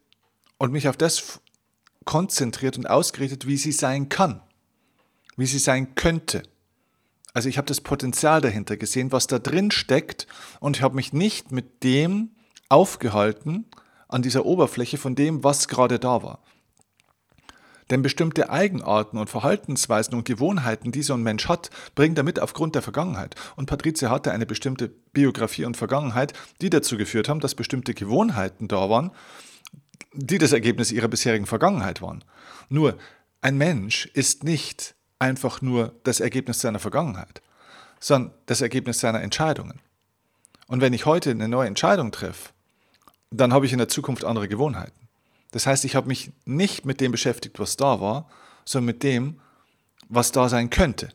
und 0.59 0.73
mich 0.73 0.89
auf 0.89 0.97
das 0.97 1.41
konzentriert 2.05 2.79
und 2.79 2.87
ausgerichtet, 2.89 3.47
wie 3.47 3.57
sie 3.57 3.73
sein 3.73 4.09
kann, 4.09 4.41
wie 5.37 5.47
sie 5.47 5.59
sein 5.59 5.95
könnte. 5.95 6.43
Also 7.35 7.49
ich 7.49 7.59
habe 7.59 7.67
das 7.67 7.81
Potenzial 7.81 8.41
dahinter 8.41 8.77
gesehen, 8.77 9.13
was 9.13 9.27
da 9.27 9.39
drin 9.39 9.71
steckt 9.71 10.27
und 10.61 10.77
ich 10.77 10.83
habe 10.83 10.97
mich 10.97 11.13
nicht 11.13 11.53
mit 11.53 11.85
dem 11.85 12.31
aufgehalten, 12.69 13.67
an 14.09 14.23
dieser 14.23 14.45
Oberfläche 14.45 14.99
von 14.99 15.15
dem, 15.15 15.45
was 15.45 15.69
gerade 15.69 15.99
da 15.99 16.23
war. 16.23 16.41
Denn 17.91 18.03
bestimmte 18.03 18.51
Eigenarten 18.51 19.17
und 19.17 19.31
Verhaltensweisen 19.31 20.15
und 20.15 20.27
Gewohnheiten, 20.27 20.93
die 20.93 21.03
so 21.03 21.15
ein 21.15 21.23
Mensch 21.23 21.49
hat, 21.49 21.71
bringt 21.95 22.19
er 22.19 22.25
mit 22.25 22.39
aufgrund 22.39 22.75
der 22.75 22.83
Vergangenheit. 22.83 23.35
Und 23.57 23.67
Patricia 23.67 24.11
hatte 24.11 24.33
eine 24.33 24.45
bestimmte 24.45 24.89
Biografie 24.89 25.65
und 25.65 25.77
Vergangenheit, 25.77 26.35
die 26.61 26.71
dazu 26.71 26.99
geführt 26.99 27.29
haben, 27.29 27.41
dass 27.41 27.55
bestimmte 27.55 27.95
Gewohnheiten 27.95 28.69
da 28.69 28.91
waren, 28.91 29.11
die 30.13 30.39
das 30.39 30.53
Ergebnis 30.53 30.93
ihrer 30.93 31.09
bisherigen 31.09 31.47
Vergangenheit 31.47 32.03
waren. 32.03 32.25
Nur, 32.69 32.99
ein 33.41 33.57
Mensch 33.57 34.07
ist 34.07 34.45
nicht 34.45 34.95
einfach 35.19 35.63
nur 35.63 35.95
das 36.05 36.21
Ergebnis 36.21 36.61
seiner 36.61 36.79
Vergangenheit, 36.79 37.41
sondern 38.01 38.35
das 38.47 38.61
Ergebnis 38.61 39.01
seiner 39.01 39.23
Entscheidungen. 39.23 39.81
Und 40.67 40.81
wenn 40.81 40.93
ich 40.93 41.07
heute 41.07 41.31
eine 41.31 41.49
neue 41.49 41.69
Entscheidung 41.69 42.13
treffe, 42.13 42.51
dann 43.31 43.53
habe 43.53 43.67
ich 43.67 43.73
in 43.73 43.79
der 43.79 43.89
Zukunft 43.89 44.25
andere 44.25 44.49
Gewohnheiten. 44.49 45.09
Das 45.51 45.67
heißt, 45.67 45.85
ich 45.85 45.97
habe 45.97 46.09
mich 46.09 46.33
nicht 46.45 46.85
mit 46.85 47.01
dem 47.01 47.13
beschäftigt, 47.13 47.59
was 47.59 47.77
da 47.77 48.01
war, 48.01 48.29
sondern 48.65 48.87
mit 48.87 49.03
dem, 49.03 49.41
was 50.09 50.33
da 50.33 50.49
sein 50.49 50.71
könnte. 50.71 51.11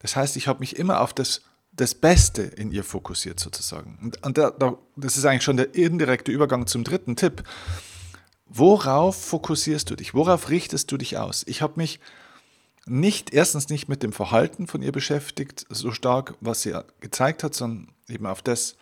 Das 0.00 0.16
heißt, 0.16 0.36
ich 0.36 0.48
habe 0.48 0.60
mich 0.60 0.76
immer 0.76 1.00
auf 1.00 1.12
das, 1.12 1.42
das 1.72 1.94
Beste 1.94 2.42
in 2.42 2.72
ihr 2.72 2.84
fokussiert 2.84 3.40
sozusagen. 3.40 3.98
Und, 4.02 4.24
und 4.24 4.38
da, 4.38 4.50
da, 4.50 4.76
das 4.96 5.16
ist 5.16 5.24
eigentlich 5.24 5.44
schon 5.44 5.56
der 5.56 5.74
indirekte 5.74 6.32
Übergang 6.32 6.66
zum 6.66 6.84
dritten 6.84 7.16
Tipp. 7.16 7.42
Worauf 8.46 9.20
fokussierst 9.24 9.90
du 9.90 9.96
dich? 9.96 10.14
Worauf 10.14 10.48
richtest 10.50 10.90
du 10.90 10.96
dich 10.96 11.18
aus? 11.18 11.44
Ich 11.46 11.62
habe 11.62 11.74
mich 11.76 12.00
nicht, 12.86 13.34
erstens 13.34 13.68
nicht 13.68 13.88
mit 13.88 14.02
dem 14.02 14.12
Verhalten 14.12 14.66
von 14.66 14.82
ihr 14.82 14.92
beschäftigt, 14.92 15.66
so 15.68 15.92
stark, 15.92 16.34
was 16.40 16.62
sie 16.62 16.74
gezeigt 17.00 17.44
hat, 17.44 17.54
sondern 17.54 17.92
eben 18.08 18.26
auf 18.26 18.40
das, 18.40 18.76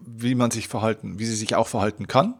wie 0.00 0.34
man 0.34 0.50
sich 0.50 0.68
verhalten, 0.68 1.18
wie 1.18 1.26
sie 1.26 1.36
sich 1.36 1.54
auch 1.54 1.68
verhalten 1.68 2.06
kann. 2.06 2.34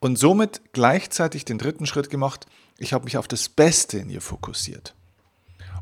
Und 0.00 0.18
somit 0.18 0.60
gleichzeitig 0.72 1.44
den 1.44 1.58
dritten 1.58 1.86
Schritt 1.86 2.10
gemacht, 2.10 2.46
ich 2.78 2.92
habe 2.92 3.04
mich 3.04 3.16
auf 3.16 3.28
das 3.28 3.48
Beste 3.48 3.98
in 3.98 4.10
ihr 4.10 4.20
fokussiert 4.20 4.94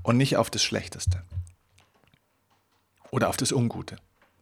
und 0.03 0.17
nicht 0.17 0.37
auf 0.37 0.51
das 0.51 0.63
Schlechteste 0.63 1.23
oder 3.11 3.29
auf 3.29 3.37
das 3.37 3.53
Ungute. 3.53 3.97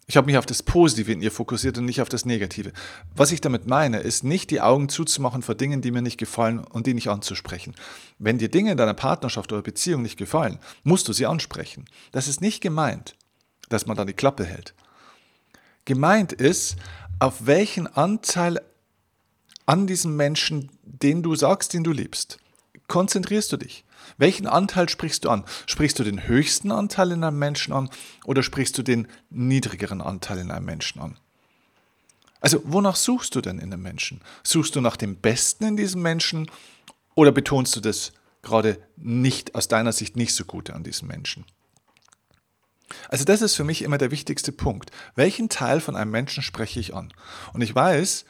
Ich 0.07 0.17
habe 0.17 0.27
mich 0.27 0.39
auf 0.39 0.47
das 0.47 0.65
Positive 0.65 1.13
in 1.13 1.23
ihr 1.23 1.31
fokussiert 1.31 1.79
und 1.79 1.85
nicht 1.85 2.03
auf 2.03 2.09
das 2.09 2.25
Negative. 2.25 2.73
Was 3.15 3.31
ich 3.31 3.41
damit 3.41 3.69
meine, 3.69 4.01
ist 4.01 4.25
nicht 4.25 4.51
die 4.51 4.61
Augen 4.61 4.89
zuzumachen 4.89 5.41
vor 5.41 5.55
Dingen, 5.55 5.83
die 5.83 5.93
mir 5.93 6.03
nicht 6.03 6.19
gefallen 6.19 6.59
und 6.59 6.89
die 6.89 6.95
nicht 6.95 7.09
anzusprechen. 7.09 7.77
Wenn 8.19 8.37
dir 8.37 8.51
Dinge 8.51 8.73
in 8.73 8.77
deiner 8.77 8.95
Partnerschaft 8.95 9.53
oder 9.53 9.63
Beziehung 9.63 10.03
nicht 10.03 10.17
gefallen, 10.17 10.59
musst 10.83 11.07
du 11.07 11.13
sie 11.13 11.27
ansprechen. 11.27 11.85
Das 12.11 12.27
ist 12.27 12.41
nicht 12.41 12.61
gemeint, 12.61 13.15
dass 13.69 13.87
man 13.87 13.97
dann 13.97 14.09
die 14.09 14.13
Klappe 14.13 14.45
hält. 14.45 14.75
Gemeint 15.85 16.33
ist, 16.33 16.77
auf 17.19 17.47
welchen 17.47 17.87
Anteil 17.87 18.61
an 19.67 19.87
diesem 19.87 20.17
Menschen, 20.17 20.71
den 20.83 21.23
du 21.23 21.35
sagst, 21.35 21.73
den 21.75 21.85
du 21.85 21.93
liebst, 21.93 22.39
konzentrierst 22.89 23.53
du 23.53 23.57
dich. 23.57 23.85
Welchen 24.19 24.47
Anteil 24.47 24.89
sprichst 24.89 25.25
du 25.25 25.31
an? 25.31 25.45
Sprichst 25.67 25.99
du 25.99 26.05
den 26.05 26.27
höchsten 26.27 26.73
Anteil 26.73 27.13
in 27.13 27.23
einem 27.23 27.39
Menschen 27.39 27.73
an 27.73 27.91
oder 28.25 28.43
sprichst 28.43 28.77
du 28.79 28.83
den 28.83 29.07
niedrigeren 29.31 30.01
Anteil 30.01 30.39
in 30.39 30.51
einem 30.51 30.67
Menschen 30.67 31.01
an? 31.01 31.17
Also, 32.41 32.63
wonach 32.65 32.97
suchst 32.97 33.35
du 33.35 33.41
denn 33.41 33.59
in 33.59 33.73
einem 33.73 33.83
Menschen? 33.83 34.21
Suchst 34.43 34.75
du 34.75 34.81
nach 34.81 34.97
dem 34.97 35.17
Besten 35.17 35.65
in 35.65 35.77
diesem 35.77 36.03
Menschen 36.03 36.51
oder 37.15 37.33
betonst 37.33 37.77
du 37.77 37.81
das 37.81 38.13
gerade 38.43 38.79
nicht 38.97 39.55
aus 39.55 39.69
deiner 39.69 39.93
Sicht 39.93 40.17
nicht 40.17 40.35
so 40.35 40.45
Gute 40.45 40.75
an 40.75 40.83
diesem 40.83 41.09
Menschen? 41.09 41.45
Also 43.09 43.25
das 43.25 43.43
ist 43.43 43.55
für 43.55 43.65
mich 43.65 43.83
immer 43.83 43.99
der 43.99 44.11
wichtigste 44.11 44.53
Punkt. 44.53 44.91
Welchen 45.15 45.49
Teil 45.49 45.81
von 45.81 45.97
einem 45.97 46.11
Menschen 46.11 46.43
spreche 46.43 46.81
ich 46.81 46.95
an? 46.95 47.13
Und 47.53 47.63
ich 47.63 47.75
weiß, 47.75 48.25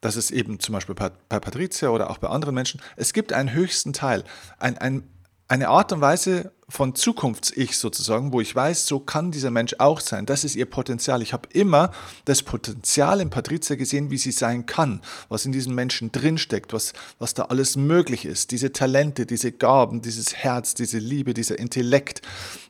dass 0.00 0.16
es 0.16 0.30
eben 0.30 0.60
zum 0.60 0.72
Beispiel 0.74 0.94
bei, 0.94 1.10
Patricia 1.40 1.88
oder 1.88 2.10
auch 2.10 2.18
bei 2.18 2.28
anderen 2.28 2.54
Menschen, 2.54 2.80
es 2.96 3.12
gibt 3.12 3.32
einen 3.32 3.52
höchsten 3.52 3.92
Teil, 3.92 4.24
ein, 4.58 4.78
ein, 4.78 5.08
eine 5.48 5.68
Art 5.68 5.92
und 5.92 6.00
Weise 6.00 6.52
von 6.68 6.96
Zukunfts-Ich 6.96 7.76
sozusagen, 7.76 8.32
wo 8.32 8.40
ich 8.40 8.54
weiß, 8.54 8.86
so 8.88 8.98
kann 8.98 9.30
dieser 9.30 9.52
Mensch 9.52 9.76
auch 9.78 10.00
sein. 10.00 10.26
Das 10.26 10.42
ist 10.42 10.56
ihr 10.56 10.66
Potenzial. 10.66 11.22
Ich 11.22 11.32
habe 11.32 11.48
immer 11.52 11.92
das 12.24 12.42
Potenzial 12.42 13.20
in 13.20 13.30
Patricia 13.30 13.76
gesehen, 13.76 14.10
wie 14.10 14.18
sie 14.18 14.32
sein 14.32 14.66
kann, 14.66 15.00
was 15.28 15.44
in 15.44 15.52
diesem 15.52 15.76
Menschen 15.76 16.10
drinsteckt, 16.10 16.72
was, 16.72 16.92
was 17.20 17.34
da 17.34 17.44
alles 17.44 17.76
möglich 17.76 18.24
ist. 18.24 18.50
Diese 18.50 18.72
Talente, 18.72 19.26
diese 19.26 19.52
Gaben, 19.52 20.02
dieses 20.02 20.34
Herz, 20.34 20.74
diese 20.74 20.98
Liebe, 20.98 21.34
dieser 21.34 21.56
Intellekt, 21.56 22.22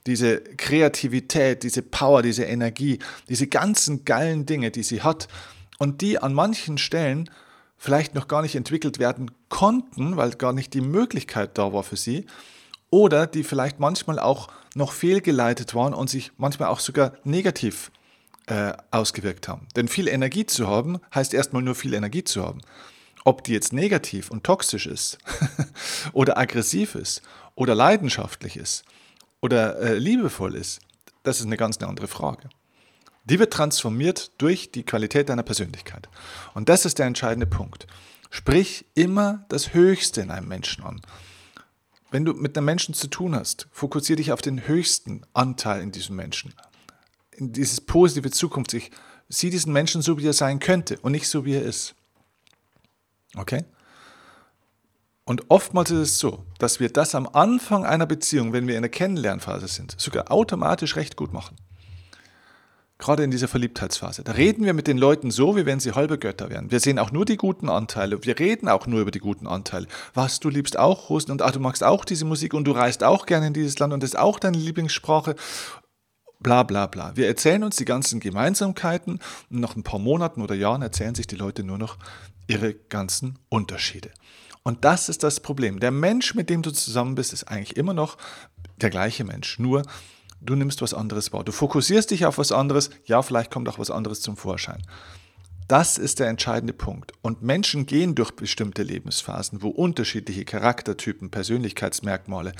diese 0.07 0.41
Kreativität, 0.41 1.63
diese 1.63 1.81
Power, 1.81 2.21
diese 2.21 2.45
Energie, 2.45 2.99
diese 3.31 3.47
ganzen 3.47 4.05
geilen 4.05 4.45
Dinge, 4.45 4.71
die 4.71 4.83
sie 4.83 5.01
hat 5.01 5.27
und 5.79 6.03
die 6.03 6.19
an 6.19 6.35
manchen 6.35 6.77
Stellen 6.77 7.31
vielleicht 7.79 8.15
noch 8.15 8.29
gar 8.29 8.43
nicht 8.43 8.57
entwickelt 8.57 8.99
werden 8.99 9.31
konnten, 9.49 10.19
weil 10.19 10.33
gar 10.33 10.53
nicht 10.53 10.75
die 10.75 10.83
Möglichkeit 10.83 11.57
da 11.57 11.73
war 11.73 11.83
für 11.83 11.97
sie 11.97 12.27
oder 12.97 13.27
die 13.27 13.45
vielleicht 13.45 13.79
manchmal 13.79 14.19
auch 14.19 14.49
noch 14.75 14.93
fehlgeleitet 14.93 15.75
waren 15.75 15.93
und 15.93 16.09
sich 16.09 16.33
manchmal 16.39 16.71
auch 16.71 16.81
sogar 16.81 17.13
negativ 17.25 17.91
äh, 18.47 18.73
ausgewirkt 18.91 19.49
haben. 19.49 19.69
Denn 19.77 19.87
viel 19.87 20.09
Energie 20.09 20.47
zu 20.47 20.67
haben, 20.67 20.99
heißt 21.15 21.35
erstmal 21.35 21.61
nur 21.61 21.75
viel 21.75 21.93
Energie 21.93 22.25
zu 22.25 22.43
haben. 22.43 22.63
Ob 23.23 23.45
die 23.45 23.53
jetzt 23.53 23.75
negativ 23.75 24.31
und 24.31 24.45
toxisch 24.45 24.87
ist 24.87 25.19
oder 26.15 26.39
aggressiv 26.39 26.95
ist 26.95 27.21
oder 27.55 27.75
leidenschaftlich 27.75 28.57
ist 28.57 28.87
oder 29.43 29.79
äh, 29.79 29.99
liebevoll 29.99 30.55
ist, 30.55 30.81
das 31.23 31.41
ist 31.41 31.47
eine 31.47 31.59
ganz 31.59 31.77
andere 31.83 32.09
Frage. 32.09 32.49
Die 33.25 33.39
wird 33.39 33.53
transformiert 33.53 34.31
durch 34.39 34.73
die 34.73 34.85
Qualität 34.85 35.29
deiner 35.29 35.43
Persönlichkeit. 35.43 36.09
Und 36.55 36.71
das 36.71 36.87
ist 36.87 36.99
der 36.99 37.07
entscheidende 37.07 37.47
Punkt. 37.47 37.87
Sprich 38.31 38.87
immer 38.95 39.45
das 39.51 39.75
Höchste 39.75 40.23
in 40.23 40.31
einem 40.31 40.49
Menschen 40.49 40.83
an. 40.83 41.03
Wenn 42.11 42.25
du 42.25 42.33
mit 42.33 42.57
einem 42.57 42.67
Menschen 42.67 42.95
zu 42.95 43.09
tun 43.09 43.35
hast, 43.35 43.69
fokussiere 43.73 44.17
dich 44.17 44.33
auf 44.33 44.41
den 44.41 44.67
höchsten 44.67 45.23
Anteil 45.33 45.83
in 45.83 45.93
diesem 45.93 46.17
Menschen. 46.17 46.55
In 47.33 47.53
dieses 47.53 47.81
positive 47.81 48.31
Zukunft. 48.31 48.75
Ich 48.75 48.91
sieh 49.29 49.51
diesen 49.51 49.73
Menschen 49.73 50.03
so, 50.03 50.19
wie 50.19 50.27
er 50.27 50.33
sein 50.33 50.61
könnte 50.61 50.99
und 51.01 51.13
nicht 51.13 51.29
so, 51.29 51.45
wie 51.45 51.55
er 51.55 51.63
ist. 51.63 51.95
Okay? 53.35 53.65
Und 55.25 55.51
oftmals 55.51 55.91
ist 55.91 55.99
es 55.99 56.19
so, 56.21 56.47
dass 56.59 56.79
wir 56.79 56.89
das 56.89 57.17
am 57.17 57.27
Anfang 57.27 57.85
einer 57.85 58.07
Beziehung, 58.07 58.53
wenn 58.53 58.69
wir 58.69 58.77
in 58.77 58.83
der 58.83 58.91
Kennenlernphase 58.91 59.67
sind, 59.67 59.97
sogar 59.99 60.31
automatisch 60.31 60.95
recht 60.95 61.17
gut 61.17 61.33
machen. 61.33 61.57
Gerade 62.99 63.25
in 63.25 63.31
dieser 63.31 63.49
Verliebtheitsphase. 63.49 64.25
Da 64.25 64.33
reden 64.33 64.65
wir 64.65 64.73
mit 64.73 64.87
den 64.87 64.97
Leuten 64.97 65.31
so, 65.31 65.55
wie 65.55 65.67
wenn 65.67 65.81
sie 65.81 65.93
halbe 65.93 66.19
Götter 66.19 66.49
wären. 66.49 66.71
Wir 66.71 66.81
sehen 66.81 66.99
auch 66.99 67.13
nur 67.13 67.27
die 67.27 67.37
guten 67.37 67.69
Anteile. 67.69 68.25
Wir 68.25 68.39
reden 68.39 68.71
auch 68.71 68.87
nur 68.87 69.01
über 69.01 69.11
die 69.11 69.19
guten 69.19 69.47
Anteile. 69.47 69.87
Was, 70.15 70.41
du 70.41 70.49
liebst 70.49 70.79
auch 70.79 71.11
Russen 71.11 71.31
und 71.31 71.43
ah, 71.43 71.51
du 71.51 71.61
magst 71.61 71.85
auch 71.85 72.07
diese 72.07 72.25
Musik 72.25 72.55
und 72.55 72.65
du 72.65 72.73
reist 72.73 73.05
auch 73.05 73.27
gerne 73.27 73.49
in 73.49 73.53
dieses 73.53 73.79
Land 73.79 73.93
und 73.93 74.03
das 74.03 74.11
ist 74.11 74.19
auch 74.19 74.39
deine 74.39 74.57
Lieblingssprache. 74.57 75.37
Bla 76.41 76.63
bla 76.63 76.87
bla. 76.87 77.15
Wir 77.17 77.27
erzählen 77.27 77.65
uns 77.65 77.77
die 77.77 77.85
ganzen 77.85 78.19
Gemeinsamkeiten 78.19 79.21
und 79.51 79.61
nach 79.61 79.77
ein 79.77 79.83
paar 79.83 80.01
Monaten 80.01 80.41
oder 80.41 80.55
Jahren 80.55 80.81
erzählen 80.81 81.15
sich 81.15 81.27
die 81.27 81.37
Leute 81.37 81.65
nur 81.65 81.77
noch 81.77 81.99
ihre 82.47 82.73
ganzen 82.73 83.39
Unterschiede. 83.51 84.11
Und 84.63 84.85
das 84.85 85.11
ist 85.11 85.23
das 85.23 85.41
Problem. 85.41 85.81
Der 85.81 85.91
Mensch, 85.91 86.35
mit 86.35 86.49
dem 86.49 86.63
du 86.63 86.73
zusammen 86.73 87.15
bist, 87.15 87.33
ist 87.33 87.45
eigentlich 87.45 87.77
immer 87.77 87.95
noch 87.95 88.17
der 88.77 88.91
gleiche 88.91 89.25
Mensch. 89.25 89.59
Nur 89.59 89.83
du 90.47 90.55
nimmst 90.55 90.83
was 90.83 90.95
anderes 90.95 91.33
wahr. 91.33 91.45
Du 91.45 91.53
fokussierst 91.53 92.11
dich 92.11 92.27
auf 92.27 92.39
was 92.39 92.53
anderes, 92.53 92.91
ja, 93.05 93.23
vielleicht 93.23 93.51
kommt 93.51 93.69
auch 93.69 93.79
was 93.79 93.91
anderes 93.91 94.21
zum 94.21 94.37
Vorschein. 94.37 94.83
Das 95.69 95.99
ist 95.99 96.21
der 96.21 96.29
entscheidende 96.29 96.73
Punkt. 96.73 97.13
Und 97.23 97.43
Menschen 97.43 97.87
gehen 97.87 98.15
durch 98.15 98.31
bestimmte 98.31 98.85
Lebensphasen, 98.85 99.63
wo 99.63 99.69
unterschiedliche 99.69 100.45
Charaktertypen, 100.45 101.31
Persönlichkeitsmerkmale 101.31 102.53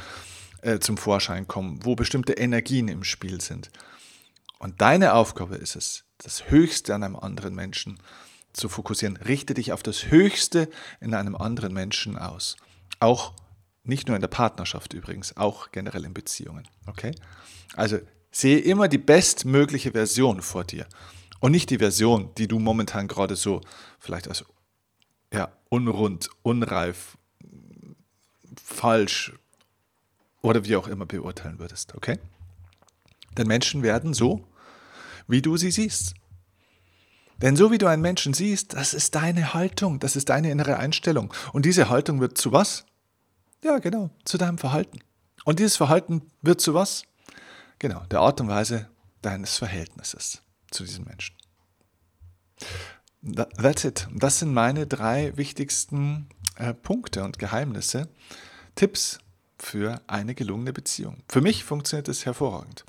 äh, 0.63 0.81
zum 0.81 0.97
Vorschein 0.97 1.47
kommen, 1.47 1.79
wo 1.85 1.95
bestimmte 1.95 2.33
Energien 2.33 2.89
im 2.89 3.05
Spiel 3.05 3.41
sind. 3.41 3.71
Und 4.59 4.81
deine 4.81 5.15
Aufgabe 5.15 5.57
ist 5.57 5.77
es, 5.77 6.05
das 6.19 6.51
Höchste 6.51 6.95
an 6.95 7.05
einem 7.05 7.17
anderen 7.17 7.55
Menschen 7.55 7.99
zu 8.53 8.69
fokussieren. 8.69 9.17
Richte 9.17 9.55
dich 9.55 9.73
auf 9.73 9.83
das 9.83 10.11
Höchste 10.11 10.69
in 11.01 11.15
einem 11.15 11.37
anderen 11.37 11.73
Menschen 11.73 12.19
aus. 12.19 12.57
Auch 12.99 13.35
nicht 13.89 14.09
nur 14.09 14.17
in 14.17 14.21
der 14.21 14.29
Partnerschaft 14.29 14.93
übrigens, 14.93 15.37
auch 15.37 15.73
generell 15.73 16.05
in 16.05 16.15
Beziehungen. 16.15 16.67
Okay? 16.87 17.15
Also 17.75 17.99
sehe 18.31 18.59
immer 18.59 18.89
die 18.89 18.99
bestmögliche 18.99 19.93
Version 19.93 20.43
vor 20.43 20.65
dir 20.65 20.87
und 21.41 21.53
nicht 21.53 21.71
die 21.71 21.79
Version, 21.79 22.31
die 22.37 22.49
du 22.49 22.59
momentan 22.59 23.09
gerade 23.09 23.37
so 23.37 23.61
vielleicht 23.99 24.29
als 24.29 24.45
ja, 25.33 25.53
unrund, 25.69 26.31
unreif, 26.43 27.17
falsch 28.63 29.33
oder 30.43 30.65
wie 30.65 30.77
auch 30.77 30.89
immer 30.89 31.07
beurteilen 31.07 31.59
würdest. 31.59 31.95
Okay? 31.95 32.19
Denn 33.37 33.47
Menschen 33.47 33.83
werden 33.83 34.15
so, 34.15 34.47
wie 35.29 35.43
du 35.43 35.57
sie 35.57 35.71
siehst. 35.71 36.15
Denn 37.39 37.57
so 37.57 37.71
wie 37.71 37.79
du 37.79 37.87
einen 37.87 38.03
Menschen 38.03 38.33
siehst, 38.33 38.75
das 38.75 38.95
ist 38.95 39.15
deine 39.15 39.53
Haltung, 39.53 40.01
das 40.01 40.17
ist 40.17 40.31
deine 40.31 40.51
innere 40.51 40.79
Einstellung. 40.79 41.33
Und 41.53 41.67
diese 41.67 41.89
Haltung 41.91 42.21
wird 42.21 42.39
zu 42.39 42.53
was? 42.53 42.87
Ja, 43.67 43.81
genau, 43.81 44.11
zu 44.25 44.39
deinem 44.39 44.59
Verhalten. 44.59 45.01
Und 45.45 45.59
dieses 45.59 45.77
Verhalten 45.77 46.23
wird 46.41 46.61
zu 46.61 46.73
was? 46.73 47.03
Genau, 47.81 48.05
der 48.13 48.21
Art 48.21 48.41
und 48.41 48.47
Weise 48.47 48.89
deines 49.23 49.59
Verhältnisses 49.59 50.41
zu 50.71 50.85
diesen 50.85 51.05
Menschen. 51.05 51.35
That's 53.25 53.83
it. 53.83 54.07
Das 54.15 54.39
sind 54.39 54.55
meine 54.55 54.87
drei 54.87 55.37
wichtigsten 55.37 56.29
äh, 56.55 56.75
Punkte 56.75 57.25
und 57.25 57.41
Geheimnisse, 57.41 58.09
Tipps 58.77 59.19
für 59.59 60.01
eine 60.07 60.37
gelungene 60.37 60.73
Beziehung. 60.73 61.25
Für 61.29 61.41
mich 61.41 61.65
funktioniert 61.65 62.07
es 62.07 62.25
hervorragend. 62.25 62.85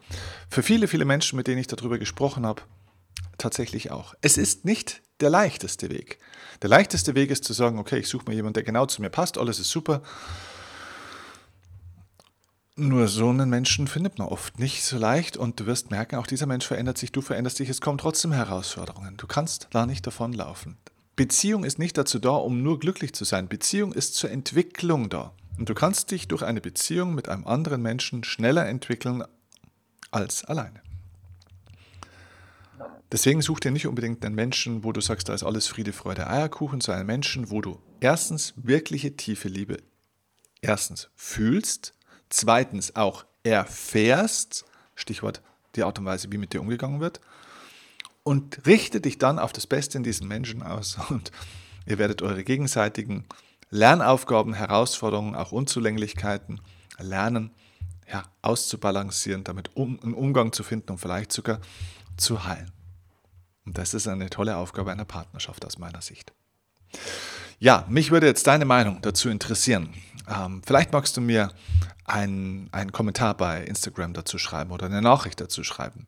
Für 0.48 0.62
viele, 0.62 0.88
viele 0.88 1.06
Menschen, 1.06 1.38
mit 1.38 1.48
denen 1.48 1.58
ich 1.58 1.66
darüber 1.66 1.98
gesprochen 1.98 2.46
habe, 2.46 2.62
tatsächlich 3.40 3.90
auch. 3.90 4.14
Es 4.22 4.38
ist 4.38 4.64
nicht 4.64 5.02
der 5.22 5.32
leichteste 5.32 5.90
Weg. 5.90 6.20
Der 6.62 6.70
leichteste 6.70 7.16
Weg 7.16 7.32
ist 7.32 7.46
zu 7.46 7.54
sagen, 7.54 7.80
okay, 7.80 7.98
ich 7.98 8.08
suche 8.08 8.26
mir 8.28 8.36
jemanden, 8.36 8.54
der 8.54 8.64
genau 8.64 8.86
zu 8.86 9.02
mir 9.02 9.10
passt, 9.10 9.40
alles 9.40 9.58
ist 9.58 9.72
super. 9.72 10.04
Nur 12.80 13.08
so 13.08 13.30
einen 13.30 13.50
Menschen 13.50 13.88
findet 13.88 14.20
man 14.20 14.28
oft 14.28 14.60
nicht 14.60 14.84
so 14.84 15.00
leicht 15.00 15.36
und 15.36 15.60
du 15.60 15.66
wirst 15.66 15.90
merken, 15.90 16.18
auch 16.18 16.28
dieser 16.28 16.46
Mensch 16.46 16.68
verändert 16.68 17.00
sich, 17.00 17.12
du 17.12 17.22
veränderst 17.22 17.58
dich, 17.58 17.70
es 17.70 17.82
kommen 17.82 17.98
trotzdem 17.98 18.32
Herausforderungen. 18.32 19.18
Du 19.18 19.26
kannst 19.26 19.68
da 19.72 19.88
nicht 19.88 20.06
davonlaufen. 20.06 20.78
Beziehung 21.16 21.64
ist 21.64 21.80
nicht 21.80 21.98
dazu 21.98 22.20
da, 22.20 22.30
um 22.30 22.62
nur 22.62 22.80
glücklich 22.80 23.14
zu 23.14 23.26
sein. 23.26 23.48
Beziehung 23.48 23.94
ist 23.94 24.14
zur 24.14 24.30
Entwicklung 24.30 25.10
da. 25.10 25.34
Und 25.58 25.70
du 25.70 25.74
kannst 25.74 26.12
dich 26.12 26.28
durch 26.28 26.44
eine 26.44 26.62
Beziehung 26.62 27.16
mit 27.16 27.30
einem 27.30 27.48
anderen 27.48 27.82
Menschen 27.82 28.24
schneller 28.24 28.68
entwickeln 28.68 29.24
als 30.12 30.46
alleine. 30.46 30.84
Deswegen 33.12 33.42
such 33.42 33.60
dir 33.60 33.72
nicht 33.72 33.88
unbedingt 33.88 34.24
einen 34.24 34.36
Menschen, 34.36 34.84
wo 34.84 34.92
du 34.92 35.02
sagst, 35.02 35.30
da 35.30 35.34
ist 35.34 35.42
alles 35.42 35.66
Friede, 35.66 35.94
Freude, 35.94 36.30
Eierkuchen, 36.30 36.82
sondern 36.82 37.00
einen 37.00 37.08
Menschen, 37.08 37.50
wo 37.50 37.60
du 37.60 37.80
erstens 38.02 38.54
wirkliche 38.56 39.16
tiefe 39.16 39.48
Liebe 39.48 39.78
erstens 40.62 41.10
fühlst, 41.16 41.97
zweitens 42.30 42.96
auch 42.96 43.26
erfährst, 43.44 44.66
Stichwort 44.96 45.42
die 45.76 45.84
Art 45.84 46.00
und 46.00 46.06
Weise, 46.06 46.32
wie 46.32 46.38
mit 46.38 46.54
dir 46.54 46.62
umgegangen 46.62 47.00
wird, 47.00 47.22
und 48.24 48.66
richte 48.66 49.00
dich 49.00 49.18
dann 49.18 49.40
auf 49.40 49.54
das 49.54 49.68
Beste 49.68 49.98
in 49.98 50.04
diesen 50.04 50.28
Menschen 50.28 50.64
aus 50.64 50.98
und 51.10 51.32
ihr 51.86 51.98
werdet 51.98 52.22
eure 52.22 52.44
gegenseitigen 52.44 53.26
Lernaufgaben, 53.70 54.54
Herausforderungen, 54.54 55.36
auch 55.36 55.52
Unzulänglichkeiten 55.52 56.62
lernen, 57.00 57.52
ja, 58.12 58.24
auszubalancieren, 58.42 59.44
damit 59.44 59.76
um, 59.76 60.00
einen 60.02 60.14
Umgang 60.14 60.54
zu 60.54 60.64
finden 60.64 60.92
und 60.92 60.98
vielleicht 60.98 61.32
sogar 61.32 61.60
zu 62.16 62.46
heilen. 62.46 62.72
Und 63.66 63.78
das 63.78 63.94
ist 63.94 64.08
eine 64.08 64.30
tolle 64.30 64.56
Aufgabe 64.56 64.92
einer 64.92 65.04
Partnerschaft 65.04 65.66
aus 65.66 65.78
meiner 65.78 66.02
Sicht. 66.02 66.32
Ja, 67.60 67.86
mich 67.90 68.12
würde 68.12 68.28
jetzt 68.28 68.48
deine 68.48 68.66
Meinung 68.66 69.02
dazu 69.02 69.30
interessieren. 69.30 69.94
Ähm, 70.28 70.62
vielleicht 70.66 70.92
magst 70.92 71.16
du 71.18 71.22
mir 71.22 71.52
einen, 72.06 72.70
einen 72.72 72.92
Kommentar 72.92 73.36
bei 73.36 73.64
Instagram 73.64 74.14
dazu 74.14 74.38
schreiben 74.38 74.72
oder 74.72 74.86
eine 74.86 75.02
Nachricht 75.02 75.40
dazu 75.42 75.64
schreiben. 75.64 76.08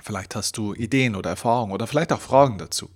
Vielleicht 0.00 0.36
hast 0.36 0.56
du 0.56 0.74
Ideen 0.74 1.16
oder 1.16 1.30
Erfahrungen 1.30 1.72
oder 1.72 1.86
vielleicht 1.86 2.12
auch 2.12 2.20
Fragen 2.20 2.58
dazu. 2.58 2.90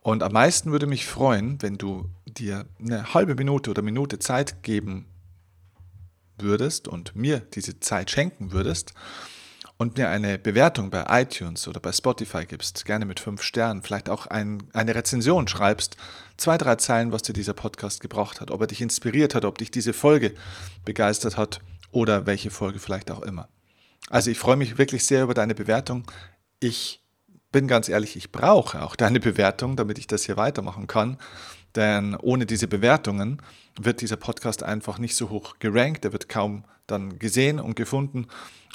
Und 0.00 0.22
am 0.22 0.32
meisten 0.32 0.72
würde 0.72 0.86
mich 0.86 1.06
freuen, 1.06 1.60
wenn 1.60 1.76
du 1.76 2.08
dir 2.26 2.66
eine 2.78 3.12
halbe 3.12 3.34
Minute 3.34 3.70
oder 3.70 3.82
Minute 3.82 4.18
Zeit 4.18 4.62
geben 4.62 5.06
würdest 6.38 6.88
und 6.88 7.14
mir 7.14 7.40
diese 7.40 7.80
Zeit 7.80 8.10
schenken 8.10 8.52
würdest 8.52 8.94
und 9.80 9.96
mir 9.96 10.10
eine 10.10 10.38
Bewertung 10.38 10.90
bei 10.90 11.06
iTunes 11.22 11.66
oder 11.66 11.80
bei 11.80 11.90
Spotify 11.90 12.44
gibst, 12.44 12.84
gerne 12.84 13.06
mit 13.06 13.18
fünf 13.18 13.40
Sternen, 13.42 13.80
vielleicht 13.80 14.10
auch 14.10 14.26
ein, 14.26 14.62
eine 14.74 14.94
Rezension 14.94 15.48
schreibst, 15.48 15.96
zwei, 16.36 16.58
drei 16.58 16.76
Zeilen, 16.76 17.12
was 17.12 17.22
dir 17.22 17.32
dieser 17.32 17.54
Podcast 17.54 18.02
gebracht 18.02 18.42
hat, 18.42 18.50
ob 18.50 18.60
er 18.60 18.66
dich 18.66 18.82
inspiriert 18.82 19.34
hat, 19.34 19.46
ob 19.46 19.56
dich 19.56 19.70
diese 19.70 19.94
Folge 19.94 20.34
begeistert 20.84 21.38
hat 21.38 21.60
oder 21.92 22.26
welche 22.26 22.50
Folge 22.50 22.78
vielleicht 22.78 23.10
auch 23.10 23.22
immer. 23.22 23.48
Also 24.10 24.30
ich 24.30 24.38
freue 24.38 24.56
mich 24.56 24.76
wirklich 24.76 25.06
sehr 25.06 25.22
über 25.22 25.32
deine 25.32 25.54
Bewertung. 25.54 26.04
Ich 26.58 27.02
bin 27.50 27.66
ganz 27.66 27.88
ehrlich, 27.88 28.16
ich 28.16 28.30
brauche 28.30 28.82
auch 28.82 28.96
deine 28.96 29.18
Bewertung, 29.18 29.76
damit 29.76 29.98
ich 29.98 30.06
das 30.06 30.24
hier 30.24 30.36
weitermachen 30.36 30.88
kann. 30.88 31.16
Denn 31.74 32.16
ohne 32.16 32.44
diese 32.44 32.68
Bewertungen 32.68 33.40
wird 33.80 34.02
dieser 34.02 34.16
Podcast 34.16 34.62
einfach 34.62 34.98
nicht 34.98 35.16
so 35.16 35.30
hoch 35.30 35.58
gerankt, 35.58 36.04
er 36.04 36.12
wird 36.12 36.28
kaum 36.28 36.64
dann 36.90 37.18
gesehen 37.18 37.60
und 37.60 37.76
gefunden 37.76 38.26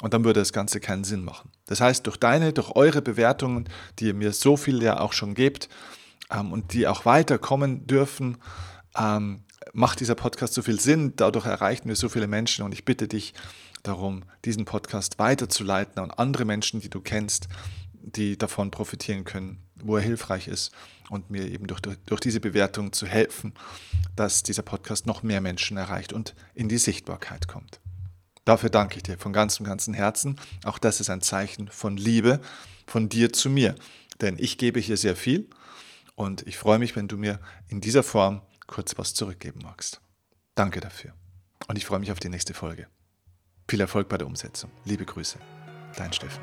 und 0.02 0.14
dann 0.14 0.24
würde 0.24 0.40
das 0.40 0.52
Ganze 0.52 0.80
keinen 0.80 1.04
Sinn 1.04 1.24
machen. 1.24 1.50
Das 1.66 1.80
heißt, 1.80 2.06
durch 2.06 2.16
deine, 2.16 2.52
durch 2.52 2.70
eure 2.72 3.02
Bewertungen, 3.02 3.68
die 3.98 4.06
ihr 4.06 4.14
mir 4.14 4.32
so 4.32 4.56
viel 4.56 4.82
ja 4.82 5.00
auch 5.00 5.12
schon 5.12 5.34
gebt 5.34 5.68
ähm, 6.30 6.52
und 6.52 6.72
die 6.72 6.86
auch 6.86 7.04
weiterkommen 7.04 7.86
dürfen, 7.86 8.38
ähm, 8.96 9.42
macht 9.72 10.00
dieser 10.00 10.14
Podcast 10.14 10.54
so 10.54 10.62
viel 10.62 10.80
Sinn, 10.80 11.14
dadurch 11.16 11.46
erreichen 11.46 11.88
wir 11.88 11.96
so 11.96 12.08
viele 12.08 12.26
Menschen 12.26 12.64
und 12.64 12.72
ich 12.72 12.84
bitte 12.84 13.08
dich 13.08 13.34
darum, 13.82 14.24
diesen 14.44 14.64
Podcast 14.64 15.18
weiterzuleiten 15.18 16.02
an 16.02 16.10
andere 16.10 16.44
Menschen, 16.44 16.80
die 16.80 16.90
du 16.90 17.00
kennst, 17.00 17.48
die 17.92 18.36
davon 18.38 18.70
profitieren 18.70 19.24
können, 19.24 19.62
wo 19.76 19.96
er 19.96 20.02
hilfreich 20.02 20.48
ist 20.48 20.72
und 21.10 21.30
mir 21.30 21.46
eben 21.50 21.66
durch, 21.66 21.80
durch, 21.80 21.96
durch 22.06 22.20
diese 22.20 22.40
Bewertung 22.40 22.92
zu 22.92 23.06
helfen, 23.06 23.54
dass 24.14 24.42
dieser 24.42 24.62
Podcast 24.62 25.06
noch 25.06 25.22
mehr 25.22 25.40
Menschen 25.40 25.76
erreicht 25.76 26.12
und 26.12 26.34
in 26.54 26.68
die 26.68 26.78
Sichtbarkeit 26.78 27.48
kommt. 27.48 27.80
Dafür 28.46 28.70
danke 28.70 28.96
ich 28.96 29.02
dir 29.02 29.18
von 29.18 29.32
ganzem, 29.34 29.66
ganzem 29.66 29.92
Herzen. 29.92 30.36
Auch 30.64 30.78
das 30.78 31.00
ist 31.00 31.10
ein 31.10 31.20
Zeichen 31.20 31.68
von 31.68 31.96
Liebe 31.96 32.40
von 32.86 33.08
dir 33.08 33.32
zu 33.32 33.50
mir. 33.50 33.74
Denn 34.20 34.36
ich 34.38 34.56
gebe 34.56 34.78
hier 34.80 34.96
sehr 34.96 35.16
viel 35.16 35.50
und 36.14 36.46
ich 36.46 36.56
freue 36.56 36.78
mich, 36.78 36.94
wenn 36.94 37.08
du 37.08 37.18
mir 37.18 37.40
in 37.68 37.80
dieser 37.80 38.04
Form 38.04 38.40
kurz 38.68 38.96
was 38.96 39.14
zurückgeben 39.14 39.60
magst. 39.64 40.00
Danke 40.54 40.80
dafür. 40.80 41.12
Und 41.66 41.76
ich 41.76 41.84
freue 41.84 41.98
mich 41.98 42.12
auf 42.12 42.20
die 42.20 42.28
nächste 42.28 42.54
Folge. 42.54 42.86
Viel 43.68 43.80
Erfolg 43.80 44.08
bei 44.08 44.16
der 44.16 44.28
Umsetzung. 44.28 44.70
Liebe 44.84 45.04
Grüße. 45.04 45.38
Dein 45.96 46.12
Steffen. 46.12 46.40